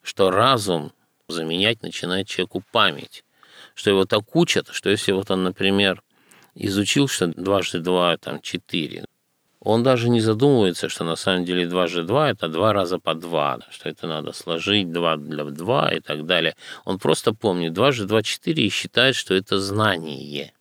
что 0.00 0.30
разум 0.30 0.92
заменять 1.28 1.82
начинает 1.82 2.28
человеку 2.28 2.62
память. 2.72 3.24
Что 3.74 3.90
его 3.90 4.06
так 4.06 4.34
учат, 4.34 4.68
что 4.72 4.88
если 4.88 5.12
вот 5.12 5.30
он, 5.30 5.44
например, 5.44 6.02
изучил, 6.54 7.08
что 7.08 7.26
дважды 7.26 7.80
два, 7.80 8.16
там, 8.16 8.40
четыре, 8.40 9.04
он 9.64 9.82
даже 9.82 10.10
не 10.10 10.20
задумывается, 10.20 10.88
что 10.90 11.04
на 11.04 11.16
самом 11.16 11.44
деле 11.46 11.66
2 11.66 11.86
же 11.86 12.04
2– 12.04 12.30
это 12.32 12.48
два 12.48 12.74
раза 12.74 12.98
по 12.98 13.14
2, 13.14 13.60
что 13.70 13.88
это 13.88 14.06
надо 14.06 14.32
сложить 14.32 14.92
2 14.92 15.16
для 15.16 15.44
2 15.44 15.94
и 15.94 16.00
так 16.00 16.26
далее. 16.26 16.54
Он 16.84 16.98
просто 16.98 17.32
помнит 17.32 17.72
2 17.72 17.92
же 17.92 18.04
2– 18.04 18.22
4 18.22 18.62
и 18.62 18.68
считает, 18.68 19.16
что 19.16 19.34
это 19.34 19.58
знание. 19.58 20.53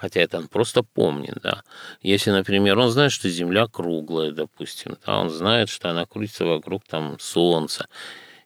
Хотя 0.00 0.20
это 0.20 0.38
он 0.38 0.46
просто 0.46 0.82
помнит, 0.82 1.38
да. 1.42 1.62
Если, 2.02 2.30
например, 2.30 2.78
он 2.78 2.90
знает, 2.90 3.10
что 3.10 3.28
Земля 3.28 3.66
круглая, 3.66 4.30
допустим, 4.30 4.96
да, 5.04 5.18
он 5.18 5.28
знает, 5.28 5.68
что 5.68 5.90
она 5.90 6.06
крутится 6.06 6.44
вокруг 6.44 6.84
там 6.84 7.18
Солнца, 7.18 7.88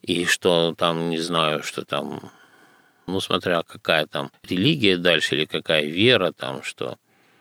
и 0.00 0.24
что 0.24 0.74
там, 0.76 1.10
не 1.10 1.18
знаю, 1.18 1.62
что 1.62 1.84
там, 1.84 2.32
ну, 3.06 3.20
смотря 3.20 3.62
какая 3.62 4.06
там 4.06 4.30
религия 4.42 4.96
дальше 4.96 5.36
или 5.36 5.44
какая 5.44 5.84
вера 5.84 6.32
там, 6.32 6.62
что 6.62 6.96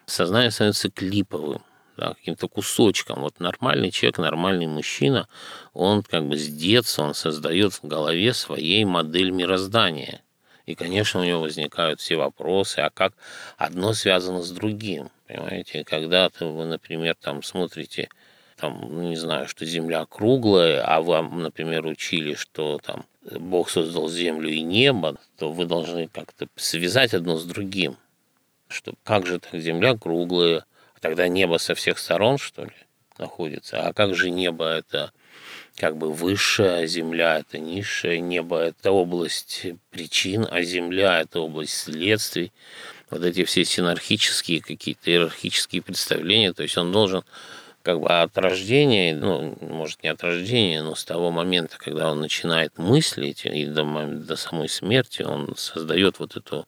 сознание 0.05 0.51
становится 0.51 0.91
клиповым, 0.91 1.63
да, 1.95 2.13
каким-то 2.13 2.49
кусочком. 2.49 3.21
Вот 3.21 3.39
нормальный 3.39 3.91
человек, 3.91 4.17
нормальный 4.17 4.67
мужчина, 4.67 5.29
он 5.73 6.03
как 6.03 6.27
бы 6.27 6.37
с 6.37 6.47
детства, 6.49 7.03
он 7.03 7.13
создает 7.13 7.73
в 7.73 7.83
голове 7.83 8.33
своей 8.33 8.83
модель 8.83 9.31
мироздания. 9.31 10.21
И, 10.65 10.75
конечно, 10.75 11.19
у 11.19 11.23
него 11.23 11.41
возникают 11.41 11.99
все 11.99 12.15
вопросы, 12.15 12.79
а 12.79 12.89
как 12.89 13.13
одно 13.57 13.93
связано 13.93 14.41
с 14.41 14.51
другим. 14.51 15.09
Понимаете, 15.27 15.83
когда 15.83 16.29
вы, 16.39 16.65
например, 16.65 17.15
там 17.19 17.43
смотрите, 17.43 18.09
там, 18.57 18.79
ну, 18.81 19.09
не 19.09 19.15
знаю, 19.15 19.47
что 19.47 19.65
Земля 19.65 20.05
круглая, 20.05 20.83
а 20.85 21.01
вам, 21.01 21.41
например, 21.41 21.85
учили, 21.85 22.35
что 22.35 22.79
там 22.83 23.05
Бог 23.23 23.69
создал 23.69 24.09
Землю 24.09 24.49
и 24.49 24.61
небо, 24.61 25.17
то 25.37 25.51
вы 25.51 25.65
должны 25.65 26.07
как-то 26.07 26.47
связать 26.55 27.13
одно 27.13 27.37
с 27.37 27.45
другим. 27.45 27.97
Что 28.67 28.93
как 29.03 29.25
же 29.25 29.39
так 29.39 29.59
Земля 29.59 29.97
круглая, 29.97 30.65
Тогда 31.01 31.27
небо 31.27 31.57
со 31.57 31.73
всех 31.73 31.97
сторон, 31.97 32.37
что 32.37 32.63
ли, 32.63 32.71
находится. 33.17 33.87
А 33.87 33.91
как 33.91 34.15
же 34.15 34.29
небо– 34.29 34.65
это 34.69 35.11
как 35.77 35.97
бы 35.97 36.11
высшая, 36.11 36.85
земля– 36.85 37.39
это 37.39 37.57
низшая, 37.57 38.19
небо– 38.19 38.59
это 38.59 38.91
область 38.91 39.65
причин, 39.89 40.47
а 40.49 40.61
земля– 40.61 41.21
это 41.21 41.39
область 41.39 41.75
следствий. 41.75 42.51
Вот 43.09 43.23
эти 43.23 43.43
все 43.43 43.65
синархические 43.65 44.61
какие-то 44.61 45.11
иерархические 45.11 45.81
представления, 45.81 46.53
то 46.53 46.63
есть 46.63 46.77
он 46.77 46.91
должен 46.91 47.23
как 47.83 47.99
бы 47.99 48.07
от 48.07 48.37
рождения, 48.37 49.15
ну, 49.15 49.57
может, 49.61 50.03
не 50.03 50.09
от 50.09 50.23
рождения, 50.23 50.83
но 50.83 50.95
с 50.95 51.03
того 51.03 51.31
момента, 51.31 51.77
когда 51.79 52.11
он 52.11 52.19
начинает 52.19 52.77
мыслить, 52.77 53.45
и 53.45 53.65
до, 53.65 53.83
до 54.07 54.35
самой 54.35 54.69
смерти 54.69 55.23
он 55.23 55.55
создает 55.57 56.19
вот 56.19 56.37
эту 56.37 56.67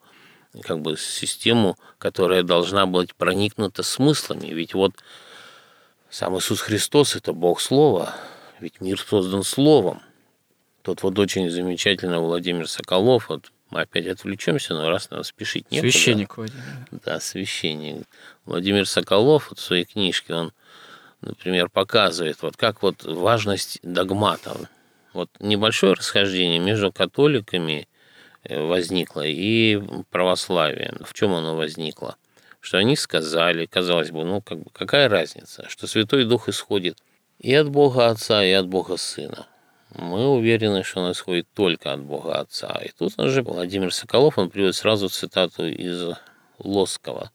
как 0.62 0.82
бы 0.82 0.98
систему, 0.98 1.78
которая 1.98 2.44
должна 2.44 2.86
быть 2.86 3.16
проникнута 3.16 3.84
смыслами. 3.84 4.48
Ведь 4.48 4.74
вот 4.74 4.94
сам 6.10 6.38
Иисус 6.38 6.62
Христос– 6.62 7.16
это 7.16 7.34
Бог 7.34 7.62
Слова, 7.62 8.16
ведь 8.64 8.82
мир 8.82 9.00
создан 9.00 9.44
Словом. 9.44 10.02
Тот 10.82 11.04
вот 11.04 11.18
очень 11.20 11.50
замечательно 11.50 12.20
Владимир 12.20 12.68
Соколов, 12.68 13.30
вот 13.30 13.52
мы 13.70 13.82
опять 13.82 14.08
отвлечемся, 14.08 14.74
но 14.74 14.90
раз 14.90 15.10
надо 15.10 15.24
спешить 15.24 15.70
некуда. 15.72 15.92
Священник 15.92 16.38
Владимир. 16.38 16.64
Да, 16.92 17.20
священник. 17.20 18.08
Владимир 18.46 18.88
Соколов 18.88 19.50
вот 19.50 19.60
в 19.60 19.62
своей 19.62 19.86
книжке, 19.86 20.34
он, 20.34 20.54
например, 21.22 21.70
показывает, 21.70 22.42
вот 22.42 22.58
как 22.58 22.82
вот 22.82 23.04
важность 23.04 23.80
догматов. 23.84 24.58
Вот 25.14 25.30
небольшое 25.40 25.94
расхождение 25.94 26.60
между 26.60 26.92
католиками 26.92 27.88
Э, 28.44 28.62
возникло 28.62 29.22
и 29.26 29.82
православие. 30.10 30.94
В 31.04 31.14
чем 31.14 31.34
оно 31.34 31.56
возникло? 31.56 32.18
Что 32.60 32.78
они 32.78 32.96
сказали, 32.96 33.66
казалось 33.66 34.12
бы, 34.12 34.24
ну 34.26 34.42
как 34.42 34.60
бы, 34.60 34.70
какая 34.72 35.10
разница, 35.10 35.68
что 35.70 35.88
Святой 35.88 36.26
Дух 36.26 36.50
исходит 36.50 36.98
и 37.44 37.54
от 37.56 37.70
Бога 37.70 38.10
Отца, 38.10 38.44
и 38.44 38.52
от 38.54 38.68
Бога 38.68 38.96
Сына. 38.98 39.48
Мы 39.94 40.28
уверены, 40.28 40.84
что 40.84 41.02
он 41.02 41.12
исходит 41.12 41.46
только 41.54 41.92
от 41.92 42.02
Бога 42.02 42.40
Отца. 42.40 42.82
И 42.84 42.90
тут 42.98 43.14
же 43.18 43.44
Владимир 43.44 43.94
Соколов, 43.94 44.38
он 44.38 44.50
приводит 44.50 44.76
сразу 44.76 45.10
цитату 45.10 45.68
из 45.68 46.16
Лоскова, 46.58 47.32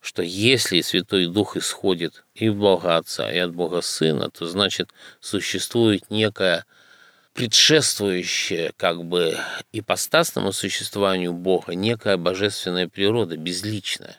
что 0.00 0.22
если 0.22 0.80
Святой 0.80 1.26
Дух 1.26 1.56
исходит 1.56 2.24
и 2.34 2.48
от 2.48 2.56
Бога 2.56 2.96
Отца, 2.96 3.30
и 3.32 3.38
от 3.38 3.54
Бога 3.54 3.80
Сына, 3.80 4.28
то 4.28 4.46
значит 4.46 4.90
существует 5.20 6.10
некая 6.10 6.66
предшествующее 7.32 8.72
как 8.76 9.04
бы 9.04 9.38
ипостасному 9.72 10.50
существованию 10.50 11.32
Бога 11.32 11.76
некая 11.76 12.16
божественная 12.16 12.88
природа, 12.88 13.36
безличная. 13.36 14.16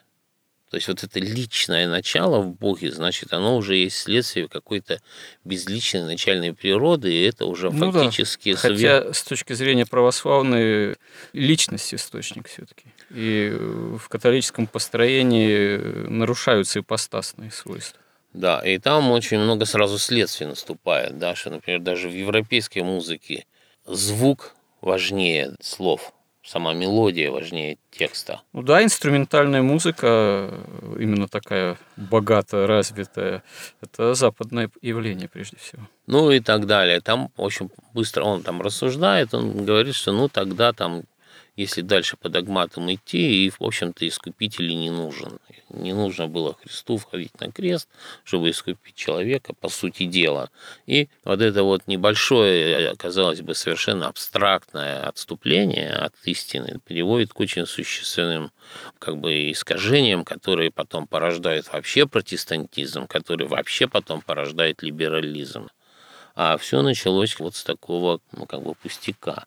То 0.69 0.75
есть 0.77 0.87
вот 0.87 1.03
это 1.03 1.19
личное 1.19 1.87
начало 1.87 2.41
в 2.41 2.53
Боге, 2.53 2.91
значит, 2.91 3.33
оно 3.33 3.57
уже 3.57 3.75
есть 3.75 3.97
следствие 3.97 4.47
какой-то 4.47 5.01
безличной 5.43 6.03
начальной 6.03 6.53
природы, 6.53 7.11
и 7.11 7.23
это 7.23 7.45
уже 7.47 7.71
ну 7.71 7.91
фактически... 7.91 8.53
Да. 8.53 8.59
Хотя 8.59 9.13
с 9.13 9.23
точки 9.23 9.53
зрения 9.53 9.87
православной 9.87 10.97
личность 11.33 11.93
источник 11.93 12.47
все-таки. 12.47 12.85
И 13.09 13.49
в 13.51 14.07
католическом 14.09 14.67
построении 14.67 15.77
нарушаются 16.07 16.79
ипостасные 16.79 17.49
свойства. 17.49 17.99
Да, 18.33 18.59
и 18.59 18.77
там 18.77 19.09
очень 19.09 19.39
много 19.39 19.65
сразу 19.65 19.97
следствий 19.97 20.45
наступает, 20.45 21.17
да, 21.17 21.33
что, 21.33 21.49
например, 21.49 21.79
даже 21.79 22.07
в 22.07 22.13
европейской 22.13 22.79
музыке 22.79 23.45
звук 23.87 24.53
важнее 24.81 25.55
слов, 25.61 26.13
сама 26.49 26.73
мелодия 26.73 27.29
важнее 27.29 27.77
текста. 27.91 28.41
Ну 28.53 28.63
да, 28.63 28.83
инструментальная 28.83 29.61
музыка, 29.61 30.51
именно 30.99 31.27
такая 31.27 31.77
богато 31.95 32.65
развитая, 32.65 33.43
это 33.81 34.15
западное 34.15 34.71
явление 34.81 35.27
прежде 35.27 35.57
всего. 35.57 35.83
Ну 36.07 36.31
и 36.31 36.39
так 36.39 36.65
далее. 36.65 37.01
Там 37.01 37.29
очень 37.37 37.69
быстро 37.93 38.23
он 38.23 38.41
там 38.41 38.61
рассуждает, 38.61 39.33
он 39.33 39.63
говорит, 39.63 39.93
что 39.93 40.11
ну 40.11 40.27
тогда 40.27 40.73
там 40.73 41.03
если 41.55 41.81
дальше 41.81 42.15
по 42.15 42.29
догматам 42.29 42.91
идти, 42.91 43.45
и, 43.45 43.49
в 43.49 43.61
общем-то, 43.61 44.07
искупитель 44.07 44.69
не 44.69 44.89
нужен. 44.89 45.39
Не 45.69 45.93
нужно 45.93 46.27
было 46.27 46.55
Христу 46.55 46.97
входить 46.97 47.39
на 47.39 47.51
крест, 47.51 47.87
чтобы 48.23 48.49
искупить 48.49 48.95
человека, 48.95 49.53
по 49.53 49.69
сути 49.69 50.05
дела. 50.05 50.49
И 50.87 51.09
вот 51.23 51.41
это 51.41 51.63
вот 51.63 51.83
небольшое, 51.87 52.95
казалось 52.95 53.41
бы, 53.41 53.53
совершенно 53.53 54.07
абстрактное 54.07 55.07
отступление 55.07 55.91
от 55.91 56.13
истины 56.25 56.79
приводит 56.85 57.33
к 57.33 57.39
очень 57.39 57.65
существенным 57.65 58.51
как 58.97 59.17
бы 59.17 59.51
искажениям, 59.51 60.25
которые 60.25 60.71
потом 60.71 61.05
порождают 61.05 61.71
вообще 61.71 62.07
протестантизм, 62.07 63.07
который 63.07 63.47
вообще 63.47 63.87
потом 63.87 64.21
порождает 64.21 64.81
либерализм. 64.81 65.69
А 66.35 66.57
все 66.57 66.81
началось 66.81 67.37
вот 67.39 67.55
с 67.55 67.63
такого, 67.63 68.21
ну, 68.31 68.45
как 68.45 68.63
бы 68.63 68.73
пустяка. 68.73 69.45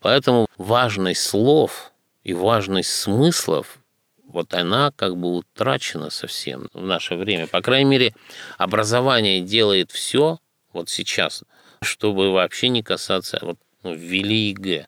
Поэтому 0.00 0.46
важность 0.56 1.22
слов 1.22 1.92
и 2.22 2.32
важность 2.32 2.92
смыслов 2.92 3.78
вот 4.28 4.52
она 4.52 4.92
как 4.94 5.16
бы 5.16 5.36
утрачена 5.36 6.10
совсем 6.10 6.68
в 6.74 6.84
наше 6.84 7.16
время. 7.16 7.46
По 7.46 7.62
крайней 7.62 7.90
мере, 7.90 8.14
образование 8.58 9.40
делает 9.40 9.90
все 9.90 10.38
вот 10.72 10.90
сейчас, 10.90 11.44
чтобы 11.82 12.30
вообще 12.30 12.68
не 12.68 12.82
касаться 12.82 13.38
вот 13.42 13.58
ну, 13.82 13.94
ввели 13.94 14.50
ЕГЭ. 14.50 14.86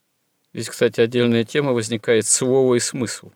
Здесь, 0.53 0.69
кстати, 0.69 1.01
отдельная 1.01 1.45
тема 1.45 1.73
возникает 1.73 2.27
слово 2.27 2.75
и 2.75 2.81
смысл. 2.81 3.33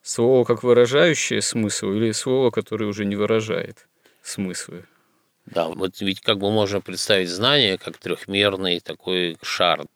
Слово 0.00 0.44
как 0.44 0.62
выражающее 0.62 1.42
смысл 1.42 1.90
или 1.92 2.12
слово, 2.12 2.50
которое 2.50 2.86
уже 2.86 3.04
не 3.04 3.16
выражает 3.16 3.88
смыслы. 4.22 4.84
Да, 5.46 5.68
вот 5.68 6.00
ведь 6.00 6.20
как 6.20 6.38
бы 6.38 6.50
можно 6.50 6.80
представить 6.80 7.30
знание 7.30 7.78
как 7.78 7.98
трехмерный 7.98 8.80
такой 8.80 9.36
шар. 9.42 9.86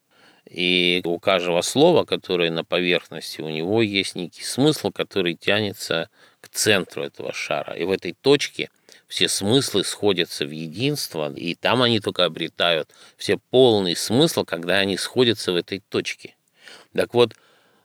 И 0.52 1.00
у 1.04 1.18
каждого 1.18 1.62
слова, 1.62 2.04
которое 2.04 2.50
на 2.50 2.62
поверхности, 2.62 3.40
у 3.40 3.48
него 3.48 3.80
есть 3.80 4.14
некий 4.14 4.42
смысл, 4.42 4.90
который 4.90 5.34
тянется 5.34 6.10
к 6.42 6.50
центру 6.50 7.02
этого 7.02 7.32
шара. 7.32 7.72
И 7.72 7.84
в 7.84 7.90
этой 7.90 8.14
точке 8.20 8.68
все 9.08 9.28
смыслы 9.28 9.82
сходятся 9.82 10.44
в 10.44 10.50
единство, 10.50 11.32
и 11.32 11.54
там 11.54 11.80
они 11.80 12.00
только 12.00 12.26
обретают 12.26 12.90
все 13.16 13.38
полный 13.50 13.96
смысл, 13.96 14.44
когда 14.44 14.76
они 14.76 14.98
сходятся 14.98 15.52
в 15.52 15.56
этой 15.56 15.82
точке. 15.88 16.34
Так 16.92 17.14
вот, 17.14 17.34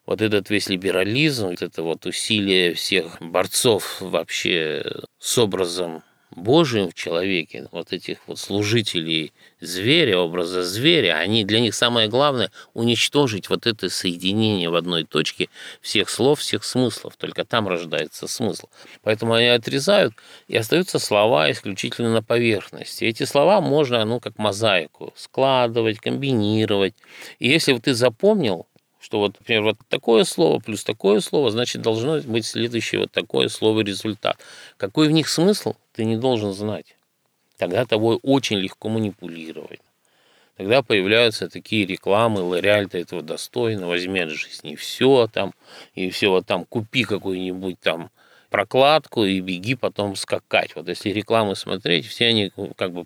вот 0.06 0.22
этот 0.22 0.50
весь 0.50 0.68
либерализм, 0.68 1.48
вот 1.48 1.62
это 1.62 1.84
вот 1.84 2.06
усилие 2.06 2.74
всех 2.74 3.22
борцов 3.22 4.02
вообще 4.02 4.86
с 5.20 5.38
образом 5.38 6.04
Божиим 6.38 6.90
в 6.90 6.94
человеке, 6.94 7.68
вот 7.72 7.92
этих 7.94 8.20
вот 8.28 8.40
служителей 8.40 9.34
зверя, 9.60 10.20
образа 10.20 10.64
зверя, 10.64 11.18
они 11.18 11.44
для 11.44 11.60
них 11.60 11.74
самое 11.74 12.08
главное 12.08 12.52
уничтожить 12.74 13.50
вот 13.50 13.66
это 13.66 13.90
соединение 13.90 14.70
в 14.70 14.76
одной 14.76 15.04
точке 15.04 15.50
всех 15.82 16.10
слов, 16.10 16.40
всех 16.40 16.64
смыслов. 16.64 17.16
Только 17.18 17.44
там 17.44 17.68
рождается 17.68 18.28
смысл. 18.28 18.68
Поэтому 19.02 19.34
они 19.34 19.48
отрезают, 19.48 20.14
и 20.48 20.56
остаются 20.56 21.00
слова 21.00 21.52
исключительно 21.52 22.14
на 22.14 22.22
поверхности. 22.22 23.04
Эти 23.06 23.24
слова 23.24 23.60
можно, 23.60 24.06
ну, 24.06 24.20
как 24.20 24.38
мозаику, 24.38 25.14
складывать, 25.16 26.00
комбинировать. 26.00 26.94
И 27.40 27.50
если 27.50 27.78
ты 27.80 27.94
запомнил 27.94 28.68
Что 29.00 29.20
вот, 29.20 29.36
например, 29.40 29.64
вот 29.64 29.78
такое 29.90 30.24
слово 30.24 30.60
плюс 30.60 30.84
такое 30.84 31.20
слово, 31.20 31.52
значит, 31.52 31.82
должно 31.82 32.20
быть 32.22 32.46
следующее 32.46 33.02
вот 33.02 33.12
такое 33.12 33.48
слово 33.48 33.82
результат. 33.82 34.38
Какой 34.78 35.08
в 35.08 35.12
них 35.12 35.30
смысл, 35.30 35.76
ты 35.94 36.06
не 36.06 36.18
должен 36.18 36.54
знать. 36.54 36.96
Тогда 37.58 37.86
тобой 37.86 38.20
очень 38.22 38.58
легко 38.58 38.90
манипулировать. 38.90 39.80
Тогда 40.58 40.82
появляются 40.82 41.50
такие 41.50 41.86
рекламы, 41.86 42.42
Лореаль, 42.42 42.88
ты 42.88 43.00
этого 43.00 43.22
достойно, 43.22 43.88
возьми 43.88 44.22
от 44.22 44.32
жизни 44.32 44.76
все 44.76 45.28
там, 45.32 45.54
и 45.94 46.10
все 46.10 46.30
вот 46.32 46.48
там, 46.48 46.66
купи 46.66 47.04
какую-нибудь 47.04 47.80
там 47.80 48.10
прокладку 48.50 49.24
и 49.24 49.40
беги 49.40 49.76
потом 49.76 50.16
скакать. 50.16 50.76
Вот 50.76 50.88
если 50.88 51.10
рекламы 51.10 51.56
смотреть, 51.56 52.08
все 52.08 52.28
они 52.28 52.52
как 52.76 52.92
бы 52.92 53.06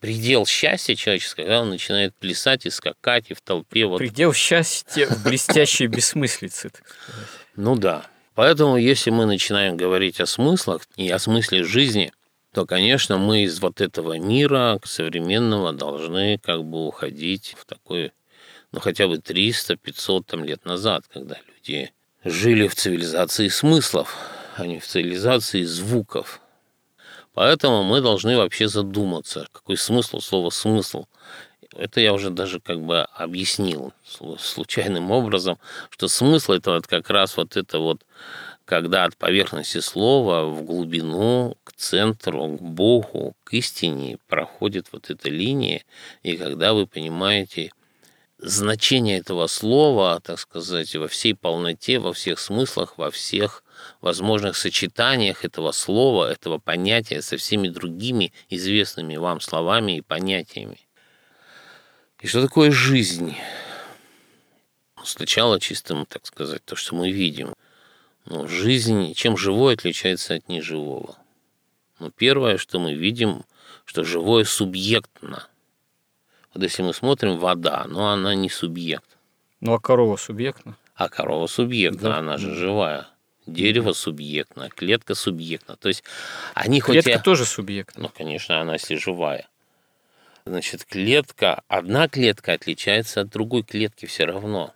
предел 0.00 0.46
счастья 0.46 0.94
человеческого, 0.94 1.44
когда 1.44 1.62
он 1.62 1.70
начинает 1.70 2.14
плясать 2.14 2.66
и 2.66 2.70
скакать, 2.70 3.30
и 3.30 3.34
в 3.34 3.40
толпе. 3.40 3.86
Вот. 3.86 3.98
Предел 3.98 4.32
счастья 4.32 5.06
в 5.06 5.22
блестящей 5.22 5.86
бессмыслице, 5.86 6.70
так 6.70 6.88
сказать. 6.88 7.28
Ну 7.56 7.76
да. 7.76 8.06
Поэтому, 8.34 8.76
если 8.76 9.10
мы 9.10 9.26
начинаем 9.26 9.76
говорить 9.76 10.20
о 10.20 10.26
смыслах 10.26 10.82
и 10.96 11.08
о 11.10 11.18
смысле 11.18 11.64
жизни, 11.64 12.12
то, 12.52 12.66
конечно, 12.66 13.18
мы 13.18 13.42
из 13.42 13.60
вот 13.60 13.80
этого 13.80 14.18
мира 14.18 14.80
современного 14.84 15.72
должны 15.72 16.38
как 16.38 16.64
бы 16.64 16.86
уходить 16.86 17.54
в 17.58 17.64
такой, 17.64 18.12
ну, 18.72 18.80
хотя 18.80 19.08
бы 19.08 19.16
300-500 19.16 20.22
там, 20.24 20.44
лет 20.44 20.64
назад, 20.64 21.04
когда 21.12 21.36
люди 21.48 21.92
жили 22.24 22.68
в 22.68 22.74
цивилизации 22.74 23.48
смыслов, 23.48 24.16
а 24.56 24.66
не 24.66 24.78
в 24.78 24.86
цивилизации 24.86 25.64
звуков. 25.64 26.40
Поэтому 27.38 27.84
мы 27.84 28.00
должны 28.00 28.36
вообще 28.36 28.66
задуматься, 28.66 29.46
какой 29.52 29.76
смысл 29.76 30.18
слова 30.18 30.50
«смысл». 30.50 31.04
Это 31.70 32.00
я 32.00 32.12
уже 32.12 32.30
даже 32.30 32.58
как 32.58 32.80
бы 32.80 33.02
объяснил 33.02 33.92
случайным 34.40 35.12
образом, 35.12 35.56
что 35.90 36.08
смысл 36.08 36.54
это 36.54 36.72
вот 36.72 36.88
как 36.88 37.08
раз 37.10 37.36
вот 37.36 37.56
это 37.56 37.78
вот, 37.78 38.04
когда 38.64 39.04
от 39.04 39.16
поверхности 39.16 39.78
слова 39.78 40.46
в 40.46 40.64
глубину, 40.64 41.56
к 41.62 41.74
центру, 41.74 42.56
к 42.56 42.60
Богу, 42.60 43.36
к 43.44 43.52
истине 43.52 44.18
проходит 44.26 44.88
вот 44.90 45.08
эта 45.08 45.30
линия, 45.30 45.84
и 46.24 46.36
когда 46.36 46.74
вы 46.74 46.88
понимаете 46.88 47.70
значение 48.38 49.18
этого 49.18 49.46
слова, 49.46 50.20
так 50.24 50.40
сказать, 50.40 50.92
во 50.96 51.06
всей 51.06 51.36
полноте, 51.36 52.00
во 52.00 52.12
всех 52.12 52.40
смыслах, 52.40 52.98
во 52.98 53.12
всех 53.12 53.62
возможных 54.00 54.56
сочетаниях 54.56 55.44
этого 55.44 55.72
слова, 55.72 56.30
этого 56.30 56.58
понятия 56.58 57.22
со 57.22 57.36
всеми 57.36 57.68
другими 57.68 58.32
известными 58.48 59.16
вам 59.16 59.40
словами 59.40 59.98
и 59.98 60.02
понятиями. 60.02 60.78
И 62.20 62.26
что 62.26 62.42
такое 62.42 62.70
жизнь? 62.70 63.36
Сначала 65.04 65.60
чисто, 65.60 66.04
так 66.08 66.26
сказать, 66.26 66.64
то, 66.64 66.76
что 66.76 66.94
мы 66.94 67.10
видим. 67.10 67.54
Но 68.24 68.46
жизнь, 68.46 69.14
чем 69.14 69.36
живое 69.36 69.74
отличается 69.74 70.34
от 70.34 70.48
неживого? 70.48 71.16
Ну, 71.98 72.10
первое, 72.10 72.58
что 72.58 72.78
мы 72.78 72.94
видим, 72.94 73.44
что 73.84 74.04
живое 74.04 74.44
субъектно. 74.44 75.46
Вот 76.52 76.62
если 76.62 76.82
мы 76.82 76.92
смотрим 76.92 77.38
вода, 77.38 77.84
но 77.88 78.10
она 78.10 78.34
не 78.34 78.50
субъект. 78.50 79.16
Ну, 79.60 79.72
а 79.72 79.80
корова 79.80 80.16
субъектна? 80.16 80.76
А 80.94 81.08
корова 81.08 81.46
субъектна, 81.46 82.10
да. 82.10 82.18
она 82.18 82.36
же 82.36 82.54
живая. 82.54 83.08
Дерево 83.48 83.92
субъектно, 83.92 84.68
клетка 84.68 85.14
субъектна. 85.14 85.76
То 85.76 85.88
есть 85.88 86.04
они 86.54 86.80
клетка 86.80 87.14
хоть... 87.14 87.22
тоже 87.22 87.44
субъектна. 87.46 88.02
Ну, 88.02 88.08
конечно, 88.14 88.60
она 88.60 88.74
если 88.74 88.96
живая. 88.96 89.48
Значит, 90.44 90.84
клетка, 90.84 91.62
одна 91.68 92.08
клетка 92.08 92.52
отличается 92.52 93.22
от 93.22 93.30
другой 93.30 93.62
клетки 93.62 94.06
все 94.06 94.24
равно. 94.24 94.74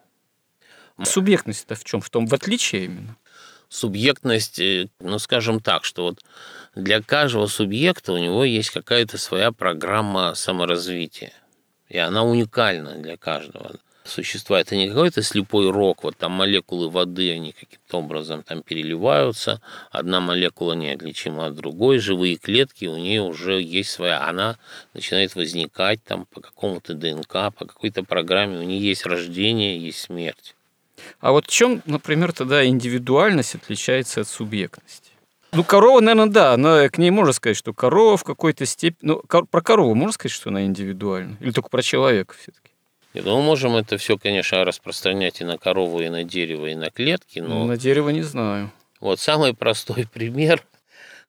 Субъектность-то 1.02 1.74
в 1.74 1.84
чем? 1.84 2.00
В 2.00 2.10
том, 2.10 2.26
в 2.26 2.34
отличие 2.34 2.84
именно? 2.84 3.16
Субъектность, 3.68 4.58
э, 4.58 4.88
ну, 5.00 5.18
скажем 5.18 5.60
так, 5.60 5.84
что 5.84 6.04
вот 6.04 6.20
для 6.74 7.00
каждого 7.00 7.46
субъекта 7.46 8.12
у 8.12 8.18
него 8.18 8.44
есть 8.44 8.70
какая-то 8.70 9.16
своя 9.18 9.50
программа 9.50 10.34
саморазвития. 10.34 11.32
И 11.88 11.98
она 11.98 12.22
уникальна 12.22 12.96
для 12.96 13.16
каждого 13.16 13.72
существа. 14.04 14.60
Это 14.60 14.76
не 14.76 14.88
какой-то 14.88 15.22
слепой 15.22 15.70
рок, 15.70 16.04
вот 16.04 16.16
там 16.16 16.32
молекулы 16.32 16.90
воды, 16.90 17.32
они 17.32 17.52
каким-то 17.52 17.98
образом 17.98 18.42
там 18.42 18.62
переливаются, 18.62 19.60
одна 19.90 20.20
молекула 20.20 20.74
неотличима 20.74 21.46
от 21.46 21.54
другой, 21.54 21.98
живые 21.98 22.36
клетки, 22.36 22.86
у 22.86 22.96
нее 22.96 23.22
уже 23.22 23.60
есть 23.60 23.90
своя, 23.90 24.26
она 24.26 24.58
начинает 24.94 25.34
возникать 25.34 26.02
там 26.04 26.26
по 26.26 26.40
какому-то 26.40 26.94
ДНК, 26.94 27.54
по 27.56 27.66
какой-то 27.66 28.02
программе, 28.02 28.58
у 28.58 28.62
нее 28.62 28.80
есть 28.80 29.06
рождение, 29.06 29.78
есть 29.78 30.00
смерть. 30.00 30.54
А 31.20 31.32
вот 31.32 31.46
в 31.46 31.50
чем, 31.50 31.82
например, 31.86 32.32
тогда 32.32 32.64
индивидуальность 32.64 33.54
отличается 33.54 34.20
от 34.20 34.28
субъектности? 34.28 35.10
Ну, 35.52 35.64
корова, 35.64 36.00
наверное, 36.00 36.32
да, 36.32 36.56
но 36.56 36.88
к 36.88 36.96
ней 36.96 37.10
можно 37.10 37.32
сказать, 37.32 37.58
что 37.58 37.74
корова 37.74 38.16
в 38.16 38.24
какой-то 38.24 38.64
степени... 38.64 39.08
Ну, 39.08 39.22
про 39.22 39.60
корову 39.60 39.94
можно 39.94 40.12
сказать, 40.12 40.32
что 40.32 40.48
она 40.48 40.64
индивидуальна? 40.64 41.36
Или 41.40 41.50
только 41.50 41.68
про 41.68 41.82
человека 41.82 42.34
все-таки? 42.38 42.71
Нет, 43.14 43.26
ну, 43.26 43.36
мы 43.36 43.42
можем 43.42 43.76
это 43.76 43.98
все, 43.98 44.16
конечно, 44.16 44.64
распространять 44.64 45.42
и 45.42 45.44
на 45.44 45.58
корову, 45.58 46.00
и 46.00 46.08
на 46.08 46.24
дерево, 46.24 46.66
и 46.66 46.74
на 46.74 46.90
клетки, 46.90 47.40
но... 47.40 47.66
На 47.66 47.76
дерево 47.76 48.08
не 48.08 48.22
знаю. 48.22 48.72
Вот 49.00 49.20
самый 49.20 49.54
простой 49.54 50.06
пример, 50.12 50.64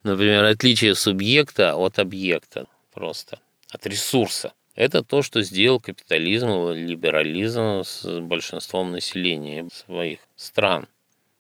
например, 0.04 0.46
отличие 0.46 0.96
субъекта 0.96 1.76
от 1.76 2.00
объекта 2.00 2.68
просто, 2.94 3.40
от 3.70 3.86
ресурса. 3.86 4.54
Это 4.76 5.04
то, 5.04 5.22
что 5.22 5.42
сделал 5.44 5.80
капитализм 5.80 6.72
либерализм 6.72 7.84
с 7.84 8.22
большинством 8.22 8.92
населения 8.92 9.68
своих 9.72 10.20
стран. 10.36 10.88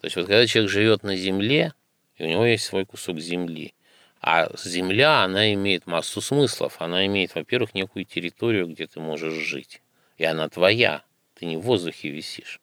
То 0.01 0.07
есть 0.07 0.17
вот 0.17 0.27
когда 0.27 0.45
человек 0.45 0.69
живет 0.69 1.03
на 1.03 1.15
земле, 1.15 1.73
и 2.17 2.25
у 2.25 2.27
него 2.27 2.45
есть 2.45 2.65
свой 2.65 2.85
кусок 2.85 3.19
земли, 3.19 3.73
а 4.21 4.49
земля, 4.61 5.23
она 5.23 5.53
имеет 5.53 5.87
массу 5.87 6.21
смыслов. 6.21 6.75
Она 6.79 7.05
имеет, 7.07 7.33
во-первых, 7.35 7.73
некую 7.73 8.05
территорию, 8.05 8.67
где 8.67 8.87
ты 8.87 8.99
можешь 8.99 9.33
жить 9.33 9.81
и 10.23 10.25
она 10.25 10.47
твоя. 10.47 11.03
Ты 11.35 11.45
не 11.45 11.57
в 11.57 11.61
воздухе 11.61 12.09
висишь. 12.09 12.61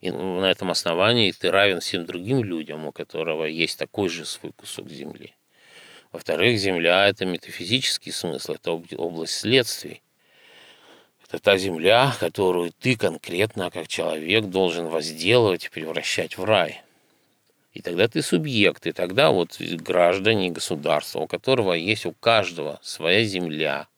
И 0.00 0.10
на 0.10 0.50
этом 0.50 0.72
основании 0.72 1.30
ты 1.30 1.50
равен 1.50 1.78
всем 1.78 2.04
другим 2.04 2.42
людям, 2.42 2.84
у 2.86 2.92
которого 2.92 3.44
есть 3.44 3.78
такой 3.78 4.08
же 4.08 4.24
свой 4.24 4.52
кусок 4.52 4.90
земли. 4.90 5.34
Во-вторых, 6.10 6.58
земля– 6.58 7.06
это 7.08 7.26
метафизический 7.26 8.10
смысл, 8.10 8.54
это 8.54 8.72
область 8.96 9.34
следствий. 9.34 10.02
Это 11.24 11.38
та 11.38 11.56
земля, 11.58 12.12
которую 12.18 12.72
ты 12.72 12.96
конкретно, 12.96 13.70
как 13.70 13.86
человек, 13.86 14.46
должен 14.46 14.88
возделывать 14.88 15.66
и 15.66 15.70
превращать 15.70 16.36
в 16.38 16.44
рай. 16.44 16.82
И 17.72 17.82
тогда 17.82 18.08
ты 18.08 18.20
субъект, 18.20 18.86
и 18.86 18.92
тогда 18.92 19.30
вот 19.30 19.60
граждане 19.60 20.50
государства, 20.50 21.20
у 21.20 21.26
которого 21.28 21.72
есть 21.72 22.06
у 22.06 22.12
каждого 22.12 22.80
своя 22.82 23.24
земля, 23.24 23.88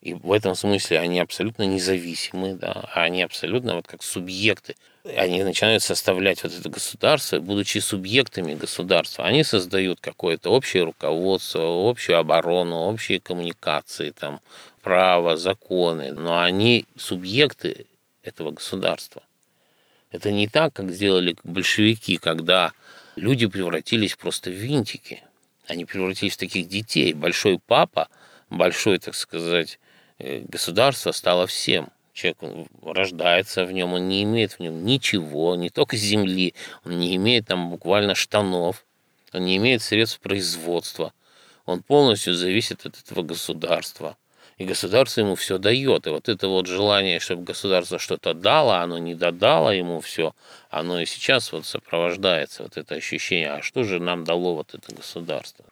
и 0.00 0.14
в 0.14 0.32
этом 0.32 0.54
смысле 0.54 0.98
они 0.98 1.20
абсолютно 1.20 1.64
независимы, 1.64 2.54
да, 2.54 2.88
они 2.94 3.22
абсолютно 3.22 3.74
вот 3.74 3.86
как 3.86 4.02
субъекты. 4.02 4.76
Они 5.04 5.42
начинают 5.42 5.82
составлять 5.82 6.42
вот 6.42 6.52
это 6.52 6.68
государство, 6.70 7.38
будучи 7.38 7.78
субъектами 7.78 8.54
государства. 8.54 9.26
Они 9.26 9.44
создают 9.44 10.00
какое-то 10.00 10.50
общее 10.50 10.84
руководство, 10.84 11.90
общую 11.90 12.18
оборону, 12.18 12.76
общие 12.76 13.20
коммуникации, 13.20 14.10
там, 14.10 14.40
право, 14.82 15.36
законы. 15.36 16.12
Но 16.12 16.40
они 16.40 16.86
субъекты 16.96 17.86
этого 18.22 18.52
государства. 18.52 19.22
Это 20.10 20.30
не 20.32 20.48
так, 20.48 20.72
как 20.72 20.90
сделали 20.90 21.36
большевики, 21.44 22.16
когда 22.16 22.72
люди 23.16 23.46
превратились 23.46 24.16
просто 24.16 24.50
в 24.50 24.54
винтики. 24.54 25.22
Они 25.66 25.84
превратились 25.84 26.34
в 26.34 26.38
таких 26.38 26.68
детей. 26.68 27.12
Большой 27.12 27.58
папа, 27.58 28.08
большой, 28.48 28.98
так 28.98 29.14
сказать, 29.14 29.78
государство 30.48 31.12
стало 31.12 31.46
всем. 31.46 31.88
Человек 32.12 32.38
рождается 32.82 33.64
в 33.64 33.72
нем, 33.72 33.94
он 33.94 34.08
не 34.08 34.22
имеет 34.24 34.52
в 34.52 34.60
нем 34.60 34.84
ничего, 34.84 35.54
не 35.54 35.70
только 35.70 35.96
земли, 35.96 36.54
он 36.84 36.98
не 36.98 37.16
имеет 37.16 37.46
там 37.46 37.70
буквально 37.70 38.14
штанов, 38.14 38.84
он 39.32 39.44
не 39.44 39.56
имеет 39.56 39.80
средств 39.82 40.20
производства. 40.20 41.12
Он 41.66 41.82
полностью 41.82 42.34
зависит 42.34 42.84
от 42.84 42.98
этого 42.98 43.22
государства. 43.22 44.16
И 44.58 44.64
государство 44.64 45.22
ему 45.22 45.36
все 45.36 45.56
дает. 45.56 46.06
И 46.06 46.10
вот 46.10 46.28
это 46.28 46.48
вот 46.48 46.66
желание, 46.66 47.20
чтобы 47.20 47.44
государство 47.44 47.98
что-то 47.98 48.34
дало, 48.34 48.74
оно 48.74 48.98
не 48.98 49.14
додало 49.14 49.70
ему 49.70 50.00
все, 50.00 50.34
оно 50.68 51.00
и 51.00 51.06
сейчас 51.06 51.52
вот 51.52 51.64
сопровождается, 51.64 52.64
вот 52.64 52.76
это 52.76 52.94
ощущение, 52.94 53.52
а 53.52 53.62
что 53.62 53.84
же 53.84 54.00
нам 54.00 54.24
дало 54.24 54.56
вот 54.56 54.74
это 54.74 54.94
государство? 54.94 55.64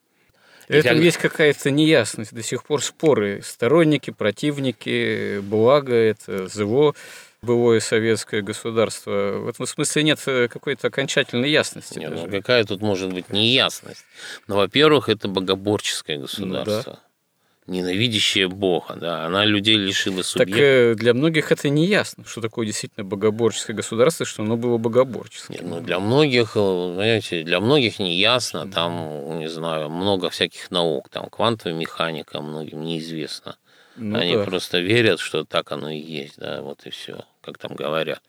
Это 0.68 0.90
так... 0.90 0.98
есть 0.98 1.16
какая-то 1.16 1.70
неясность, 1.70 2.32
до 2.34 2.42
сих 2.42 2.62
пор 2.64 2.82
споры. 2.82 3.40
Сторонники, 3.42 4.10
противники, 4.10 5.40
благо 5.40 5.94
это 5.94 6.46
ЗВО, 6.46 6.94
былое 7.40 7.80
советское 7.80 8.42
государство. 8.42 9.38
В 9.38 9.48
этом 9.48 9.66
смысле 9.66 10.02
нет 10.02 10.20
какой-то 10.24 10.88
окончательной 10.88 11.50
ясности. 11.50 11.98
Нет, 11.98 12.12
ну 12.12 12.28
какая 12.28 12.64
тут 12.64 12.82
может 12.82 13.12
быть 13.12 13.30
неясность? 13.30 14.04
Ну, 14.46 14.56
во-первых, 14.56 15.08
это 15.08 15.28
богоборческое 15.28 16.18
государство. 16.18 16.90
Ну, 16.90 16.96
да. 16.96 17.07
Ненавидящая 17.68 18.48
Бога, 18.48 18.96
да, 18.96 19.26
она 19.26 19.44
людей 19.44 19.76
лишила 19.76 20.22
субъекта. 20.22 20.52
Так 20.52 20.60
э, 20.60 20.94
для 20.94 21.14
многих 21.14 21.52
это 21.52 21.68
не 21.68 21.86
ясно, 21.86 22.24
что 22.26 22.40
такое 22.40 22.66
действительно 22.66 23.04
богоборческое 23.04 23.76
государство, 23.76 24.26
что 24.26 24.42
оно 24.42 24.56
было 24.56 24.78
богоборческим. 24.78 25.54
Нет, 25.54 25.62
ну, 25.64 25.80
для 25.80 26.00
многих, 26.00 26.52
э, 26.56 26.90
знаете, 26.94 27.42
для 27.44 27.60
многих 27.60 27.98
не 27.98 28.16
ясно, 28.16 28.70
там, 28.70 29.38
не 29.38 29.48
знаю, 29.48 29.90
много 29.90 30.30
всяких 30.30 30.70
наук, 30.70 31.08
там, 31.10 31.28
квантовая 31.28 31.76
механика 31.78 32.40
многим 32.40 32.82
неизвестна. 32.82 33.56
Ну, 33.96 34.18
Они 34.18 34.34
да. 34.34 34.44
просто 34.44 34.78
верят, 34.78 35.20
что 35.20 35.44
так 35.44 35.72
оно 35.72 35.90
и 35.90 35.98
есть, 35.98 36.38
да, 36.38 36.62
вот 36.62 36.86
и 36.86 36.90
все, 36.90 37.24
как 37.40 37.58
там 37.58 37.74
говорят 37.74 38.22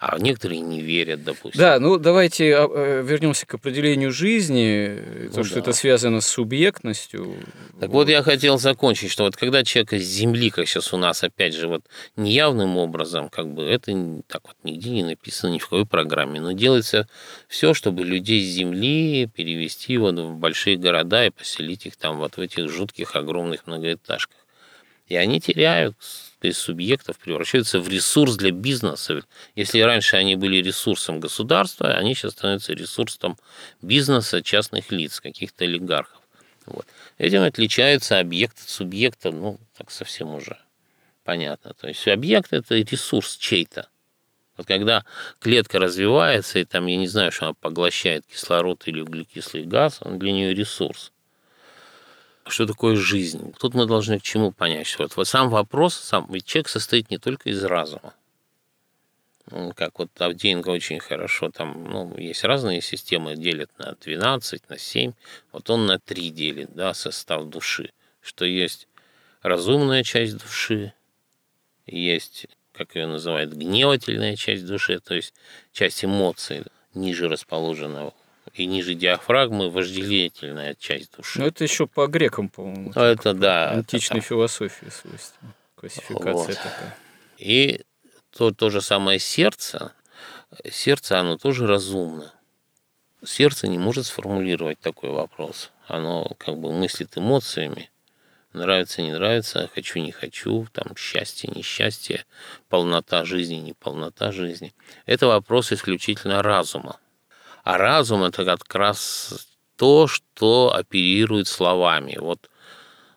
а 0.00 0.18
некоторые 0.18 0.62
не 0.62 0.80
верят, 0.80 1.24
допустим. 1.24 1.60
Да, 1.60 1.78
ну 1.78 1.98
давайте 1.98 2.56
а, 2.56 2.66
э, 2.74 3.02
вернемся 3.04 3.44
к 3.44 3.52
определению 3.52 4.12
жизни, 4.12 4.98
ну, 5.24 5.30
то, 5.30 5.44
что 5.44 5.56
да. 5.56 5.60
это 5.60 5.72
связано 5.74 6.22
с 6.22 6.26
субъектностью. 6.26 7.36
Так 7.78 7.90
вот. 7.90 8.06
вот 8.06 8.08
я 8.08 8.22
хотел 8.22 8.58
закончить, 8.58 9.10
что 9.10 9.24
вот 9.24 9.36
когда 9.36 9.62
человек 9.62 9.92
из 9.92 10.04
земли, 10.04 10.48
как 10.48 10.66
сейчас 10.66 10.94
у 10.94 10.96
нас, 10.96 11.22
опять 11.22 11.54
же, 11.54 11.68
вот 11.68 11.82
неявным 12.16 12.78
образом, 12.78 13.28
как 13.28 13.52
бы 13.52 13.64
это 13.64 13.92
так 14.26 14.40
вот 14.46 14.56
нигде 14.64 14.88
не 14.88 15.04
написано 15.04 15.50
ни 15.50 15.58
в 15.58 15.64
какой 15.64 15.84
программе, 15.84 16.40
но 16.40 16.52
делается 16.52 17.06
все, 17.46 17.74
чтобы 17.74 18.02
людей 18.02 18.42
с 18.42 18.54
земли 18.54 19.26
перевести 19.26 19.98
вот 19.98 20.18
в 20.18 20.34
большие 20.36 20.78
города 20.78 21.26
и 21.26 21.30
поселить 21.30 21.84
их 21.84 21.96
там 21.96 22.16
вот 22.16 22.38
в 22.38 22.40
этих 22.40 22.70
жутких 22.70 23.16
огромных 23.16 23.66
многоэтажках. 23.66 24.38
И 25.08 25.16
они 25.16 25.42
теряют 25.42 25.94
из 26.48 26.58
субъектов 26.58 27.18
превращаются 27.18 27.80
в 27.80 27.88
ресурс 27.88 28.36
для 28.36 28.50
бизнеса. 28.50 29.22
Если 29.54 29.80
раньше 29.80 30.16
они 30.16 30.36
были 30.36 30.56
ресурсом 30.56 31.20
государства, 31.20 31.92
они 31.92 32.14
сейчас 32.14 32.32
становятся 32.32 32.72
ресурсом 32.72 33.38
бизнеса 33.82 34.42
частных 34.42 34.90
лиц, 34.90 35.20
каких-то 35.20 35.64
олигархов. 35.64 36.20
Вот. 36.66 36.86
Этим 37.18 37.42
отличается 37.42 38.18
объект 38.18 38.58
от 38.62 38.68
субъекта, 38.68 39.30
ну, 39.30 39.58
так 39.76 39.90
совсем 39.90 40.34
уже 40.34 40.58
понятно. 41.24 41.74
То 41.74 41.88
есть 41.88 42.06
объект– 42.08 42.48
это 42.52 42.76
ресурс 42.76 43.36
чей-то. 43.36 43.88
Вот 44.56 44.66
когда 44.66 45.04
клетка 45.38 45.78
развивается, 45.78 46.58
и 46.58 46.64
там, 46.64 46.86
я 46.86 46.96
не 46.96 47.06
знаю, 47.06 47.32
что 47.32 47.46
она 47.46 47.54
поглощает 47.54 48.26
кислород 48.26 48.82
или 48.86 49.00
углекислый 49.00 49.64
газ, 49.64 49.98
он 50.02 50.18
для 50.18 50.32
нее 50.32 50.54
ресурс 50.54 51.12
что 52.46 52.66
такое 52.66 52.96
жизнь. 52.96 53.54
Тут 53.58 53.74
мы 53.74 53.86
должны 53.86 54.18
к 54.18 54.22
чему 54.22 54.52
понять, 54.52 54.86
что 54.86 55.08
вот, 55.16 55.28
сам 55.28 55.50
вопрос, 55.50 55.94
сам, 55.94 56.26
ведь 56.30 56.46
человек 56.46 56.68
состоит 56.68 57.10
не 57.10 57.18
только 57.18 57.50
из 57.50 57.62
разума. 57.64 58.14
Ну, 59.50 59.72
как 59.74 59.98
вот 59.98 60.10
Авдеенко 60.20 60.68
очень 60.68 61.00
хорошо, 61.00 61.50
там, 61.50 61.84
ну, 61.84 62.16
есть 62.16 62.44
разные 62.44 62.80
системы, 62.80 63.34
делят 63.34 63.70
на 63.78 63.96
12, 64.00 64.68
на 64.68 64.78
7, 64.78 65.12
вот 65.50 65.70
он 65.70 65.86
на 65.86 65.98
3 65.98 66.30
делит, 66.30 66.70
да, 66.72 66.94
состав 66.94 67.46
души, 67.46 67.90
что 68.20 68.44
есть 68.44 68.86
разумная 69.42 70.04
часть 70.04 70.36
души, 70.38 70.92
есть, 71.86 72.46
как 72.72 72.94
ее 72.94 73.06
называют, 73.06 73.52
гневательная 73.52 74.36
часть 74.36 74.66
души, 74.66 75.00
то 75.00 75.14
есть 75.14 75.34
часть 75.72 76.04
эмоций, 76.04 76.62
ниже 76.94 77.28
расположенного 77.28 78.14
и 78.54 78.66
ниже 78.66 78.94
диафрагмы 78.94 79.70
вожделительная 79.70 80.74
часть 80.74 81.16
души. 81.16 81.40
Ну, 81.40 81.46
это 81.46 81.64
еще 81.64 81.86
по 81.86 82.06
грекам, 82.06 82.48
по-моему. 82.48 82.92
А 82.94 83.06
это, 83.06 83.34
да. 83.34 83.70
Античной 83.70 84.18
это... 84.18 84.26
философии 84.26 84.88
свойственно. 84.90 85.54
Классификация 85.76 86.32
вот. 86.32 86.56
такая. 86.56 86.96
И 87.38 87.82
то, 88.36 88.50
то 88.50 88.70
же 88.70 88.80
самое 88.80 89.18
сердце. 89.18 89.92
Сердце, 90.70 91.18
оно 91.18 91.38
тоже 91.38 91.66
разумно. 91.66 92.32
Сердце 93.24 93.68
не 93.68 93.78
может 93.78 94.06
сформулировать 94.06 94.80
такой 94.80 95.10
вопрос. 95.10 95.70
Оно 95.86 96.32
как 96.38 96.58
бы 96.58 96.72
мыслит 96.72 97.16
эмоциями. 97.16 97.90
Нравится, 98.52 99.00
не 99.02 99.12
нравится, 99.12 99.70
хочу, 99.72 100.00
не 100.00 100.10
хочу, 100.10 100.66
там 100.72 100.96
счастье, 100.96 101.48
несчастье, 101.54 102.24
полнота 102.68 103.24
жизни, 103.24 103.56
неполнота 103.56 104.32
жизни. 104.32 104.74
Это 105.06 105.28
вопрос 105.28 105.70
исключительно 105.70 106.42
разума. 106.42 106.98
А 107.62 107.78
разум 107.78 108.24
это 108.24 108.44
как 108.44 108.74
раз 108.74 109.48
то, 109.76 110.06
что 110.06 110.72
оперирует 110.74 111.48
словами. 111.48 112.16
Вот 112.20 112.50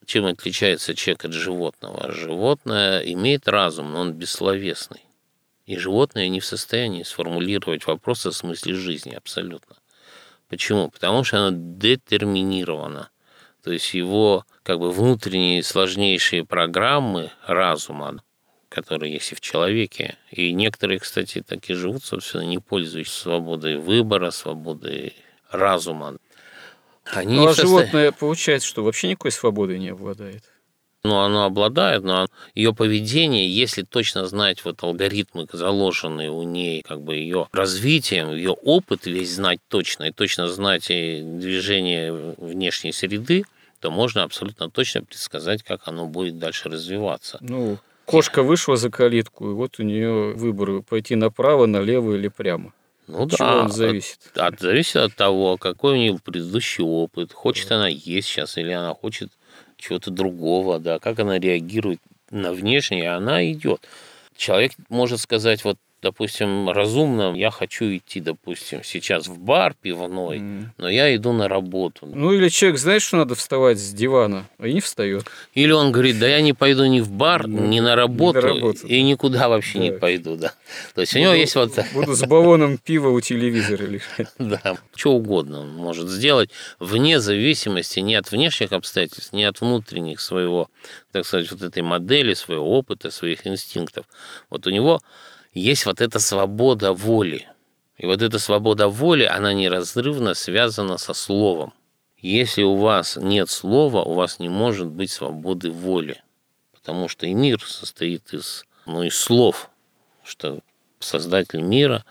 чем 0.06 0.26
отличается 0.26 0.96
человек 0.96 1.26
от 1.26 1.34
животного? 1.34 2.12
Животное 2.12 3.00
имеет 3.00 3.48
разум, 3.48 3.92
но 3.92 4.02
он 4.02 4.14
бессловесный. 4.14 5.02
И 5.66 5.78
животное 5.78 6.28
не 6.28 6.40
в 6.40 6.46
состоянии 6.46 7.04
сформулировать 7.04 7.88
вопрос 7.88 8.26
о 8.26 8.32
смысле 8.32 8.76
жизни 8.76 9.14
абсолютно. 9.14 9.78
Почему? 10.50 10.90
Потому 10.90 11.24
что 11.24 11.48
оно 11.48 11.58
детерминировано. 11.58 13.10
То 13.64 13.72
есть 13.72 13.94
его 13.94 14.46
как 14.64 14.80
бы 14.80 14.92
внутренние 14.92 15.64
сложнейшие 15.64 16.46
программы 16.46 17.32
разума, 17.48 18.22
которые 18.74 19.14
есть 19.14 19.32
и 19.32 19.36
в 19.36 19.42
человеке. 19.42 20.18
И 20.32 20.52
некоторые, 20.52 21.00
кстати, 21.00 21.44
так 21.46 21.70
и 21.70 21.74
живут, 21.74 22.04
собственно, 22.04 22.42
не 22.42 22.58
пользуясь 22.58 23.12
свободой 23.12 23.78
выбора, 23.78 24.32
свободой 24.32 25.14
разума. 25.52 26.18
Они 27.06 27.36
ну, 27.36 27.46
а 27.46 27.50
состо... 27.50 27.68
животное 27.68 28.12
получается, 28.12 28.68
что 28.68 28.84
вообще 28.84 29.10
никакой 29.10 29.32
свободы 29.32 29.78
не 29.78 29.90
обладает. 29.90 30.44
Ну, 31.04 31.20
оно 31.20 31.44
обладает, 31.44 32.04
но 32.04 32.28
ее 32.56 32.74
поведение, 32.74 33.54
если 33.54 33.82
точно 33.82 34.26
знать 34.26 34.64
вот 34.64 34.82
алгоритмы, 34.84 35.48
заложенные 35.52 36.32
у 36.32 36.44
ней, 36.44 36.82
как 36.82 37.02
бы 37.02 37.18
ее 37.18 37.50
развитием, 37.52 38.34
ее 38.34 38.52
опыт 38.52 39.06
весь 39.06 39.36
знать 39.36 39.60
точно, 39.68 40.06
и 40.06 40.12
точно 40.12 40.48
знать 40.48 40.90
и 40.90 41.22
движение 41.22 42.14
внешней 42.38 42.94
среды, 42.94 43.44
то 43.82 43.92
можно 43.92 44.24
абсолютно 44.24 44.72
точно 44.72 45.04
предсказать, 45.04 45.62
как 45.62 45.90
оно 45.90 46.08
будет 46.08 46.40
дальше 46.40 46.70
развиваться. 46.70 47.38
Ну, 47.42 47.80
Кошка 48.06 48.44
вышла 48.44 48.76
за 48.76 48.90
калитку, 48.90 49.52
и 49.52 49.54
вот 49.54 49.80
у 49.80 49.84
нее 49.84 50.34
выбор 50.34 50.82
пойти 50.82 51.16
направо, 51.16 51.66
налево 51.66 52.16
или 52.16 52.28
прямо. 52.28 52.74
Ну 53.08 53.24
от 53.24 53.30
да, 53.30 53.38
чего 53.38 53.48
он 53.48 53.72
зависит? 53.72 54.20
От, 54.34 54.54
от, 54.54 54.60
зависит 54.60 54.96
от 54.98 55.16
того, 55.16 55.58
какой 55.58 55.94
у 55.94 55.98
нее 55.98 56.20
предыдущий 56.24 56.84
опыт, 56.84 57.34
хочет 57.34 57.70
да. 57.70 57.76
она 57.78 57.88
есть 57.88 58.28
сейчас 58.28 58.58
или 58.58 58.72
она 58.72 58.94
хочет 58.94 59.32
чего-то 59.78 60.12
другого, 60.12 60.80
да, 60.80 61.00
как 61.00 61.20
она 61.20 61.40
реагирует 61.40 62.00
на 62.30 62.54
внешнее, 62.54 63.12
она 63.12 63.50
идет. 63.52 63.88
Человек 64.36 64.72
может 64.90 65.20
сказать, 65.20 65.64
вот 65.64 65.78
допустим, 66.04 66.70
разумно, 66.70 67.34
я 67.36 67.50
хочу 67.50 67.86
идти, 67.86 68.20
допустим, 68.20 68.84
сейчас 68.84 69.28
в 69.28 69.40
бар 69.40 69.74
пивной, 69.82 70.40
mm. 70.40 70.66
но 70.78 70.90
я 70.90 71.16
иду 71.16 71.32
на 71.32 71.48
работу. 71.48 72.06
Ну 72.06 72.34
или 72.34 72.50
человек 72.50 72.78
знает, 72.78 73.02
что 73.02 73.18
надо 73.18 73.36
вставать 73.36 73.80
с 73.80 73.94
дивана, 73.94 74.46
а 74.60 74.68
и 74.68 74.74
не 74.74 74.82
встает. 74.82 75.26
Или 75.54 75.72
он 75.72 75.92
говорит, 75.94 76.20
да 76.20 76.28
я 76.28 76.42
не 76.42 76.54
пойду 76.54 76.86
ни 76.86 77.00
в 77.00 77.10
бар, 77.10 77.48
ну, 77.48 77.66
ни 77.66 77.80
на 77.80 77.96
работу, 77.96 78.42
на 78.42 78.48
работу. 78.48 78.86
и 78.86 79.02
никуда 79.02 79.48
вообще 79.48 79.80
да. 79.80 79.84
не 79.86 79.92
пойду, 79.94 80.36
да. 80.36 80.54
То 80.94 81.02
есть 81.02 81.14
буду, 81.14 81.22
у 81.22 81.24
него 81.24 81.34
есть 81.34 81.56
вот... 81.56 81.72
Буду 81.94 82.14
с 82.14 82.22
баллоном 82.28 82.78
пива 82.78 83.10
у 83.10 83.22
телевизора 83.22 83.84
лежать. 83.86 84.28
Да, 84.38 84.78
что 84.96 85.14
угодно 85.14 85.62
он 85.62 85.74
может 85.74 86.10
сделать, 86.10 86.50
вне 86.80 87.20
зависимости 87.20 88.02
ни 88.02 88.14
от 88.14 88.30
внешних 88.30 88.74
обстоятельств, 88.74 89.32
ни 89.32 89.44
от 89.44 89.62
внутренних 89.62 90.20
своего, 90.20 90.70
так 91.14 91.26
сказать, 91.26 91.50
вот 91.50 91.62
этой 91.62 91.82
модели, 91.82 92.34
своего 92.34 92.78
опыта, 92.78 93.10
своих 93.10 93.48
инстинктов. 93.48 94.06
Вот 94.50 94.68
у 94.68 94.70
него 94.70 95.00
есть 95.54 95.86
вот 95.86 96.02
эта 96.02 96.20
свобода 96.20 96.94
воли. 96.94 97.48
И 97.98 98.06
вот 98.06 98.22
эта 98.22 98.40
свобода 98.40 98.88
воли, 98.88 99.24
она 99.24 99.54
неразрывно 99.54 100.34
связана 100.34 100.98
со 100.98 101.14
словом. 101.14 101.74
Если 102.18 102.64
у 102.64 102.76
вас 102.76 103.18
нет 103.18 103.50
слова, 103.50 104.02
у 104.04 104.14
вас 104.14 104.40
не 104.40 104.50
может 104.50 104.88
быть 104.88 105.12
свободы 105.12 105.72
воли. 105.72 106.24
Потому 106.72 107.08
что 107.08 107.28
и 107.28 107.34
мир 107.34 107.62
состоит 107.62 108.34
из, 108.34 108.66
ну, 108.86 109.04
из 109.04 109.18
слов, 109.18 109.70
что 110.24 110.60
Создатель 111.04 111.62
мира, 111.62 112.06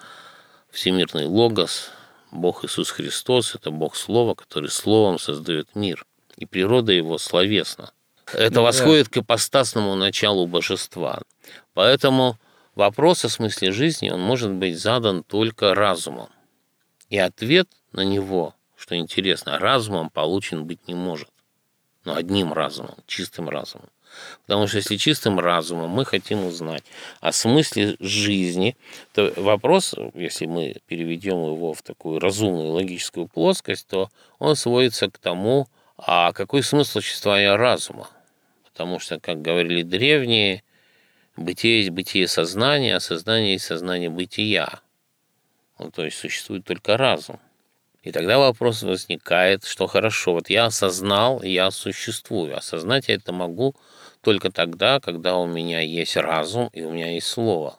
Всемирный 0.70 1.24
Логос, 1.24 1.90
Бог 2.30 2.64
Иисус 2.64 2.90
Христос– 2.90 3.54
это 3.54 3.70
Бог 3.70 3.96
Слова, 3.96 4.34
который 4.34 4.68
Словом 4.68 5.18
создает 5.18 5.74
мир. 5.74 6.04
И 6.36 6.44
природа 6.44 6.92
его 6.92 7.18
словесна. 7.18 7.92
Это 8.32 8.56
ну, 8.56 8.62
восходит 8.62 9.06
да. 9.06 9.12
к 9.12 9.16
ипостасному 9.24 9.94
началу 9.94 10.46
божества. 10.46 11.22
Поэтому 11.74 12.38
Вопрос 12.74 13.22
о 13.26 13.28
смысле 13.28 13.70
жизни, 13.70 14.08
он 14.08 14.22
может 14.22 14.50
быть 14.50 14.78
задан 14.78 15.22
только 15.24 15.74
разумом. 15.74 16.30
И 17.10 17.18
ответ 17.18 17.68
на 17.92 18.00
него, 18.00 18.54
что 18.76 18.96
интересно, 18.96 19.58
разумом 19.58 20.08
получен 20.08 20.64
быть 20.64 20.88
не 20.88 20.94
может. 20.94 21.28
Но 22.06 22.14
одним 22.14 22.54
разумом, 22.54 22.96
чистым 23.06 23.50
разумом. 23.50 23.90
Потому 24.46 24.66
что 24.66 24.78
если 24.78 24.96
чистым 24.96 25.38
разумом 25.38 25.90
мы 25.90 26.06
хотим 26.06 26.46
узнать 26.46 26.82
о 27.20 27.32
смысле 27.32 27.96
жизни, 28.00 28.76
то 29.12 29.32
вопрос, 29.36 29.94
если 30.14 30.46
мы 30.46 30.76
переведем 30.86 31.44
его 31.44 31.74
в 31.74 31.82
такую 31.82 32.20
разумную 32.20 32.72
логическую 32.72 33.28
плоскость, 33.28 33.86
то 33.86 34.10
он 34.38 34.56
сводится 34.56 35.10
к 35.10 35.18
тому, 35.18 35.68
а 35.98 36.32
какой 36.32 36.62
смысл 36.62 37.00
существования 37.00 37.54
разума? 37.54 38.08
Потому 38.64 38.98
что, 38.98 39.20
как 39.20 39.42
говорили 39.42 39.82
древние, 39.82 40.62
Бытие 41.42 41.78
есть 41.78 41.90
бытие 41.90 42.28
сознания, 42.28 42.94
а 42.94 43.00
сознание 43.00 43.54
есть 43.54 43.64
сознание 43.64 44.08
бытия. 44.08 44.80
Ну, 45.78 45.90
то 45.90 46.04
есть 46.04 46.16
существует 46.16 46.64
только 46.64 46.96
разум. 46.96 47.40
И 48.04 48.12
тогда 48.12 48.38
вопрос 48.38 48.82
возникает, 48.82 49.64
что 49.64 49.88
хорошо, 49.88 50.34
вот 50.34 50.50
я 50.50 50.66
осознал, 50.66 51.42
я 51.42 51.72
существую. 51.72 52.56
Осознать 52.56 53.08
я 53.08 53.14
это 53.16 53.32
могу 53.32 53.74
только 54.20 54.52
тогда, 54.52 55.00
когда 55.00 55.36
у 55.36 55.46
меня 55.46 55.80
есть 55.80 56.16
разум 56.16 56.70
и 56.72 56.82
у 56.82 56.92
меня 56.92 57.10
есть 57.12 57.26
слово. 57.26 57.76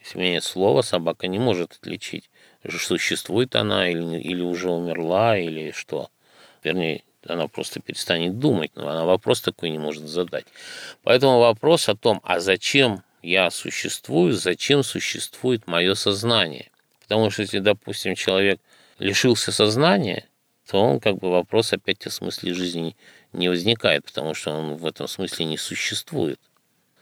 Если 0.00 0.16
у 0.16 0.22
меня 0.22 0.34
есть 0.34 0.46
слово, 0.46 0.80
собака 0.80 1.26
не 1.26 1.38
может 1.38 1.72
отличить, 1.72 2.30
существует 2.70 3.54
она 3.54 3.90
или, 3.90 4.18
или 4.18 4.40
уже 4.40 4.70
умерла, 4.70 5.36
или 5.36 5.72
что. 5.72 6.08
Вернее, 6.64 7.02
она 7.26 7.48
просто 7.48 7.80
перестанет 7.80 8.38
думать, 8.38 8.70
но 8.74 8.88
она 8.88 9.04
вопрос 9.04 9.40
такой 9.40 9.70
не 9.70 9.78
может 9.78 10.08
задать. 10.08 10.46
Поэтому 11.02 11.38
вопрос 11.38 11.88
о 11.88 11.96
том, 11.96 12.20
а 12.24 12.40
зачем 12.40 13.02
я 13.22 13.50
существую, 13.50 14.32
зачем 14.32 14.82
существует 14.82 15.66
мое 15.66 15.94
сознание. 15.94 16.70
Потому 17.02 17.30
что 17.30 17.42
если, 17.42 17.58
допустим, 17.58 18.14
человек 18.14 18.60
лишился 18.98 19.52
сознания, 19.52 20.26
то 20.70 20.80
он 20.80 21.00
как 21.00 21.16
бы 21.18 21.30
вопрос 21.30 21.72
опять 21.72 22.06
о 22.06 22.10
смысле 22.10 22.54
жизни 22.54 22.96
не 23.32 23.48
возникает, 23.48 24.04
потому 24.04 24.34
что 24.34 24.52
он 24.52 24.76
в 24.76 24.86
этом 24.86 25.08
смысле 25.08 25.46
не 25.46 25.56
существует. 25.56 26.38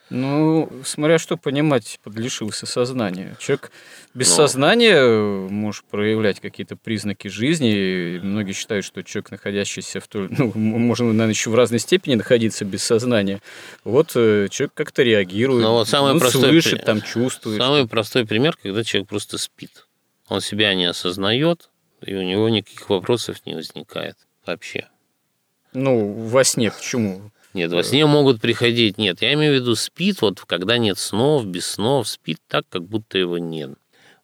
Ну, 0.09 0.71
смотря 0.85 1.19
что 1.19 1.37
понимать 1.37 1.99
под 2.03 2.15
лишился 2.17 2.65
сознания. 2.65 3.37
Человек 3.41 3.73
без 4.15 4.31
Но... 4.31 4.37
сознания 4.37 5.03
может 5.49 5.85
проявлять 5.87 6.39
какие-то 6.39 6.77
признаки 6.77 7.27
жизни. 7.27 7.73
И 8.17 8.21
многие 8.21 8.53
считают, 8.53 8.85
что 8.85 9.03
человек, 9.03 9.33
находящийся 9.33 10.01
в 10.01 10.07
той... 10.07 10.29
Ну, 10.31 10.53
можно, 10.55 11.07
наверное, 11.07 11.31
еще 11.31 11.51
в 11.51 11.57
разной 11.57 11.81
степени 11.81 12.15
находиться 12.15 12.65
без 12.65 12.85
сознания. 12.85 13.41
Вот 13.83 14.13
э, 14.15 14.47
человек 14.49 14.75
как-то 14.75 15.03
реагирует, 15.03 15.63
Но 15.63 15.75
вот 15.75 15.89
самый 15.89 16.13
он 16.13 16.21
простой 16.21 16.51
слышит, 16.51 16.85
там 16.85 17.03
чувствует. 17.03 17.61
Самый 17.61 17.89
простой 17.89 18.25
пример, 18.25 18.57
когда 18.63 18.85
человек 18.85 19.09
просто 19.09 19.39
спит. 19.39 19.87
Он 20.29 20.41
себя 20.41 20.75
не 20.75 20.85
осознает, 20.85 21.71
и 22.01 22.15
у 22.15 22.23
него 22.23 22.49
никаких 22.49 22.89
вопросов 22.89 23.45
не 23.45 23.55
возникает 23.55 24.17
вообще. 24.45 24.89
Ну, 25.73 26.13
во 26.13 26.45
сне 26.45 26.71
почему? 26.71 27.33
Нет, 27.57 27.73
во 27.73 27.83
сне 27.83 28.05
могут 28.05 28.41
приходить. 28.41 28.99
Нет, 28.99 29.23
я 29.23 29.33
имею 29.33 29.55
в 29.55 29.57
виду 29.63 29.75
спит, 29.77 30.21
вот 30.21 30.41
когда 30.41 30.77
нет 30.77 30.99
снов, 30.99 31.47
без 31.47 31.67
снов, 31.67 32.07
спит 32.07 32.37
так, 32.49 32.65
как 32.69 32.83
будто 32.83 33.17
его 33.17 33.39
нет. 33.39 33.71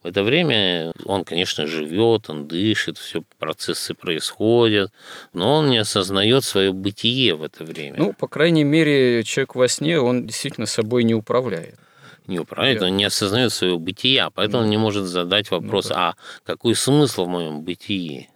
В 0.02 0.06
это 0.06 0.22
время 0.22 0.92
он, 1.06 1.24
конечно, 1.24 1.66
живет, 1.66 2.28
он 2.28 2.46
дышит, 2.46 2.98
все 2.98 3.22
процессы 3.38 3.94
происходят, 3.94 4.92
но 5.32 5.54
он 5.54 5.70
не 5.70 5.78
осознает 5.78 6.44
свое 6.44 6.74
бытие 6.74 7.34
в 7.34 7.42
это 7.42 7.64
время. 7.64 7.96
Ну, 7.96 8.12
по 8.12 8.28
крайней 8.28 8.64
мере, 8.64 9.22
человек 9.24 9.54
во 9.54 9.66
сне, 9.66 9.98
он 9.98 10.26
действительно 10.26 10.66
собой 10.66 11.04
не 11.04 11.14
управляет 11.14 11.78
не 12.28 12.38
управляет, 12.38 12.80
он 12.82 12.96
не 12.96 13.04
осознает 13.04 13.52
своего 13.52 13.80
бытия, 13.80 14.30
поэтому 14.30 14.62
он 14.62 14.70
не 14.70 14.76
может 14.76 15.06
задать 15.06 15.50
вопрос, 15.50 15.88
ну, 15.88 15.94
да. 15.94 16.08
а 16.10 16.14
какой 16.44 16.76
смысл 16.76 17.24
в 17.24 17.28
моем 17.28 17.62
бытии? 17.62 18.28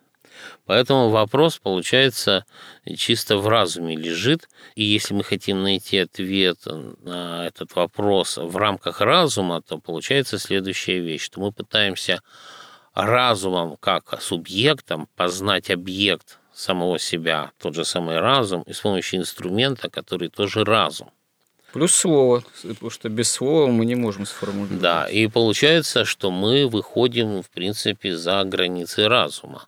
Поэтому 0.66 1.10
вопрос, 1.10 1.58
получается, 1.58 2.44
чисто 2.96 3.38
в 3.38 3.46
разуме 3.46 3.96
лежит. 3.96 4.48
И 4.74 4.82
если 4.82 5.14
мы 5.14 5.22
хотим 5.22 5.62
найти 5.62 5.98
ответ 5.98 6.58
на 7.02 7.46
этот 7.46 7.74
вопрос 7.76 8.36
в 8.36 8.56
рамках 8.56 9.00
разума, 9.00 9.62
то 9.62 9.78
получается 9.78 10.38
следующая 10.38 10.98
вещь, 10.98 11.22
что 11.22 11.40
мы 11.40 11.52
пытаемся 11.52 12.20
разумом, 12.94 13.76
как 13.78 14.20
субъектом, 14.20 15.08
познать 15.14 15.70
объект 15.70 16.38
самого 16.52 16.98
себя, 16.98 17.52
тот 17.58 17.74
же 17.74 17.84
самый 17.84 18.18
разум, 18.18 18.62
и 18.62 18.72
с 18.72 18.80
помощью 18.80 19.20
инструмента, 19.20 19.88
который 19.88 20.28
тоже 20.28 20.64
разум. 20.64 21.10
Плюс 21.72 21.94
слово, 21.94 22.42
потому 22.62 22.90
что 22.90 23.08
без 23.08 23.30
слова 23.30 23.70
мы 23.70 23.84
не 23.84 23.94
можем 23.94 24.24
сформулировать. 24.24 24.80
Да, 24.80 25.06
и 25.06 25.28
получается, 25.28 26.04
что 26.04 26.30
мы 26.30 26.66
выходим, 26.66 27.42
в 27.42 27.50
принципе, 27.50 28.16
за 28.16 28.42
границы 28.44 29.06
разума. 29.06 29.66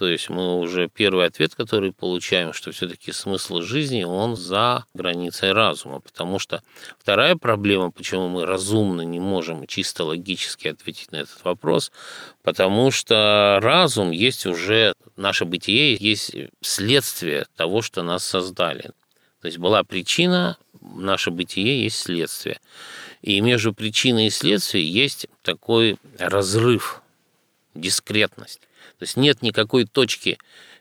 То 0.00 0.08
есть 0.08 0.30
мы 0.30 0.58
уже 0.58 0.88
первый 0.88 1.26
ответ, 1.26 1.54
который 1.54 1.92
получаем, 1.92 2.54
что 2.54 2.72
все-таки 2.72 3.12
смысл 3.12 3.60
жизни, 3.60 4.02
он 4.02 4.34
за 4.34 4.86
границей 4.94 5.52
разума. 5.52 6.00
Потому 6.00 6.38
что 6.38 6.62
вторая 6.98 7.36
проблема, 7.36 7.90
почему 7.90 8.30
мы 8.30 8.46
разумно 8.46 9.02
не 9.02 9.20
можем 9.20 9.66
чисто 9.66 10.04
логически 10.04 10.68
ответить 10.68 11.12
на 11.12 11.16
этот 11.16 11.44
вопрос, 11.44 11.92
потому 12.42 12.90
что 12.90 13.58
разум 13.60 14.10
есть 14.10 14.46
уже, 14.46 14.94
наше 15.18 15.44
бытие 15.44 15.98
есть 16.00 16.34
следствие 16.62 17.44
того, 17.54 17.82
что 17.82 18.02
нас 18.02 18.24
создали. 18.24 18.92
То 19.42 19.48
есть 19.48 19.58
была 19.58 19.84
причина, 19.84 20.56
наше 20.80 21.30
бытие 21.30 21.82
есть 21.84 21.98
следствие. 21.98 22.58
И 23.20 23.38
между 23.42 23.74
причиной 23.74 24.28
и 24.28 24.30
следствием 24.30 24.86
есть 24.86 25.26
такой 25.42 25.98
разрыв, 26.18 27.02
дискретность. 27.74 28.62
То 29.00 29.04
есть 29.04 29.16
нет 29.16 29.40
никакой 29.40 29.86
точки 29.86 30.36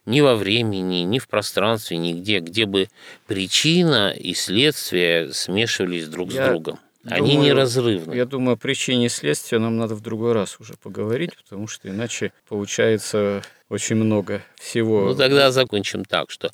ни 0.05 0.19
во 0.19 0.35
времени, 0.35 1.03
ни 1.03 1.19
в 1.19 1.29
пространстве, 1.29 1.97
нигде, 1.97 2.39
где 2.39 2.65
бы 2.65 2.89
причина 3.27 4.11
и 4.11 4.33
следствие 4.33 5.33
смешивались 5.33 6.09
друг 6.09 6.33
Я 6.33 6.45
с 6.45 6.49
другом. 6.49 6.79
Они 7.05 7.35
думаю, 7.35 7.45
неразрывны. 7.45 8.13
Я 8.13 8.25
думаю, 8.25 8.55
о 8.55 8.57
причине 8.57 9.05
и 9.05 9.09
следствии 9.09 9.55
нам 9.55 9.77
надо 9.77 9.95
в 9.95 10.01
другой 10.01 10.33
раз 10.33 10.59
уже 10.59 10.73
поговорить, 10.73 11.31
потому 11.37 11.67
что 11.67 11.87
иначе 11.87 12.33
получается 12.49 13.41
очень 13.69 13.95
много 13.95 14.43
всего. 14.55 15.05
Ну, 15.05 15.15
тогда 15.15 15.51
закончим 15.51 16.03
так, 16.03 16.31
что 16.31 16.51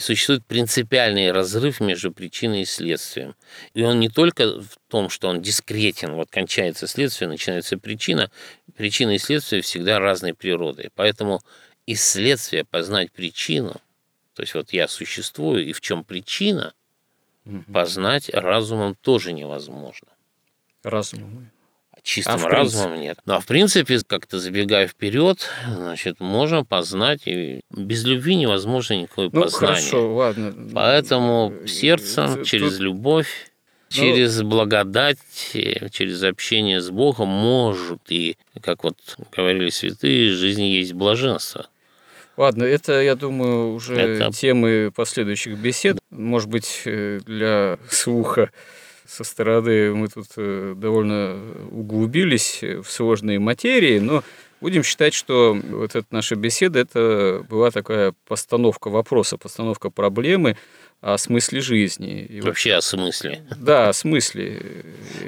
существует 0.00 0.46
принципиальный 0.46 1.32
разрыв 1.32 1.80
между 1.80 2.12
причиной 2.12 2.62
и 2.62 2.64
следствием. 2.64 3.34
И 3.74 3.82
он 3.82 4.00
не 4.00 4.08
только 4.08 4.60
в 4.60 4.78
том, 4.88 5.10
что 5.10 5.28
он 5.28 5.42
дискретен, 5.42 6.14
вот 6.14 6.30
кончается 6.30 6.86
следствие, 6.86 7.28
начинается 7.28 7.78
причина. 7.78 8.30
Причина 8.76 9.10
и 9.10 9.18
следствие 9.18 9.62
всегда 9.62 9.98
разной 9.98 10.34
природы. 10.34 10.90
Поэтому 10.94 11.40
из 11.86 12.04
следствия 12.04 12.64
познать 12.64 13.12
причину, 13.12 13.74
то 14.34 14.42
есть 14.42 14.54
вот 14.54 14.72
я 14.72 14.88
существую, 14.88 15.66
и 15.66 15.72
в 15.72 15.80
чем 15.80 16.04
причина– 16.04 16.72
познать 17.72 18.30
разумом 18.30 18.94
тоже 18.94 19.32
невозможно. 19.32 20.08
Разумом. 20.82 21.50
Чистым 22.02 22.44
а 22.44 22.48
разумом 22.48 23.00
нет. 23.00 23.18
Ну, 23.26 23.34
а 23.34 23.40
в 23.40 23.46
принципе, 23.46 24.00
как-то 24.04 24.40
забегая 24.40 24.88
вперед, 24.88 25.48
значит, 25.68 26.18
можно 26.18 26.64
познать, 26.64 27.22
и 27.26 27.60
без 27.70 28.04
любви 28.04 28.34
невозможно 28.34 28.94
никакое 28.94 29.30
ну, 29.32 29.42
познание. 29.42 29.76
Хорошо, 29.76 30.14
ладно. 30.14 30.52
Поэтому 30.74 31.52
э, 31.62 31.66
сердцем, 31.68 32.38
Тут... 32.38 32.46
через 32.46 32.80
любовь, 32.80 33.52
ну, 33.90 33.96
через 33.96 34.42
благодать, 34.42 35.18
э, 35.54 35.88
через 35.90 36.24
общение 36.24 36.80
с 36.80 36.90
Богом 36.90 37.28
может 37.28 38.00
и, 38.08 38.36
как 38.60 38.82
вот 38.82 38.96
говорили 39.30 39.70
святые, 39.70 40.32
жизнь 40.32 40.64
есть 40.64 40.94
блаженство. 40.94 41.68
Ладно, 42.36 42.64
это, 42.64 43.00
я 43.00 43.14
думаю, 43.14 43.74
уже 43.74 43.94
это... 43.94 44.32
темы 44.32 44.90
последующих 44.92 45.56
бесед. 45.56 45.98
Может 46.10 46.48
быть, 46.48 46.82
э, 46.84 47.20
для 47.24 47.78
слуха 47.90 48.50
со 49.06 49.24
стороны 49.24 49.94
мы 49.94 50.08
тут 50.08 50.26
э, 50.36 50.74
довольно 50.76 51.38
углубились 51.70 52.60
в 52.62 52.84
сложные 52.84 53.38
материи, 53.38 53.98
но 53.98 54.22
будем 54.60 54.82
считать, 54.82 55.12
что 55.12 55.58
вот 55.70 55.94
эта 55.96 56.06
наша 56.10 56.36
беседа, 56.36 56.78
это 56.78 57.44
была 57.48 57.70
такая 57.70 58.14
постановка 58.26 58.88
вопроса, 58.88 59.36
постановка 59.36 59.90
проблемы 59.90 60.56
о 61.00 61.18
смысле 61.18 61.60
жизни. 61.60 62.24
И 62.24 62.40
Вообще 62.40 62.70
вот, 62.70 62.78
о 62.78 62.82
смысле. 62.82 63.42
Да, 63.58 63.88
о 63.88 63.92
смысле. 63.92 64.62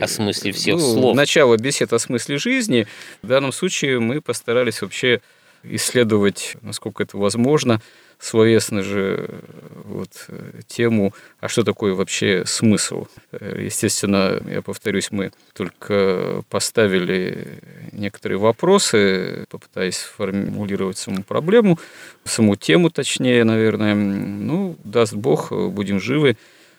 О 0.01 0.07
смысле 0.07 0.53
всех 0.53 0.77
ну, 0.77 0.81
слов. 0.81 1.17
Начало 1.17 1.57
бесед 1.57 1.93
о 1.93 1.99
смысле 1.99 2.39
жизни. 2.39 2.87
В 3.23 3.27
данном 3.27 3.53
случае 3.53 3.99
мы 3.99 4.21
постарались 4.21 4.83
вообще 4.83 5.21
исследовать, 5.65 6.57
насколько 6.63 7.03
это 7.03 7.17
возможно, 7.17 7.81
словесно 8.25 8.83
же 8.83 9.29
вот, 9.85 10.29
тему, 10.67 11.13
а 11.41 11.49
что 11.49 11.63
такое 11.63 11.93
вообще 11.93 12.45
смысл. 12.47 13.07
Естественно, 13.33 14.41
я 14.49 14.63
повторюсь, 14.63 15.11
мы 15.11 15.31
только 15.53 16.43
поставили 16.49 17.59
некоторые 17.93 18.39
вопросы, 18.39 19.45
попытаясь 19.51 19.99
сформулировать 19.99 20.97
саму 20.97 21.23
проблему, 21.23 21.79
саму 22.25 22.57
тему 22.57 22.89
точнее, 22.89 23.45
наверное. 23.45 23.95
Ну, 23.95 24.77
даст 24.85 25.13
Бог, 25.13 25.53
будем 25.53 26.01
живы, 26.01 26.39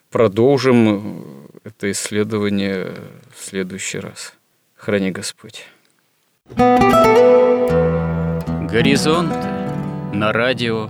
продолжим 0.10 1.48
это 1.64 1.92
исследование 1.92 2.92
в 3.36 3.46
следующий 3.46 4.00
раз. 4.00 4.34
Храни 4.76 5.12
Господь. 5.12 5.68
Горизонт 8.68 9.36
на 10.12 10.34
радио 10.34 10.90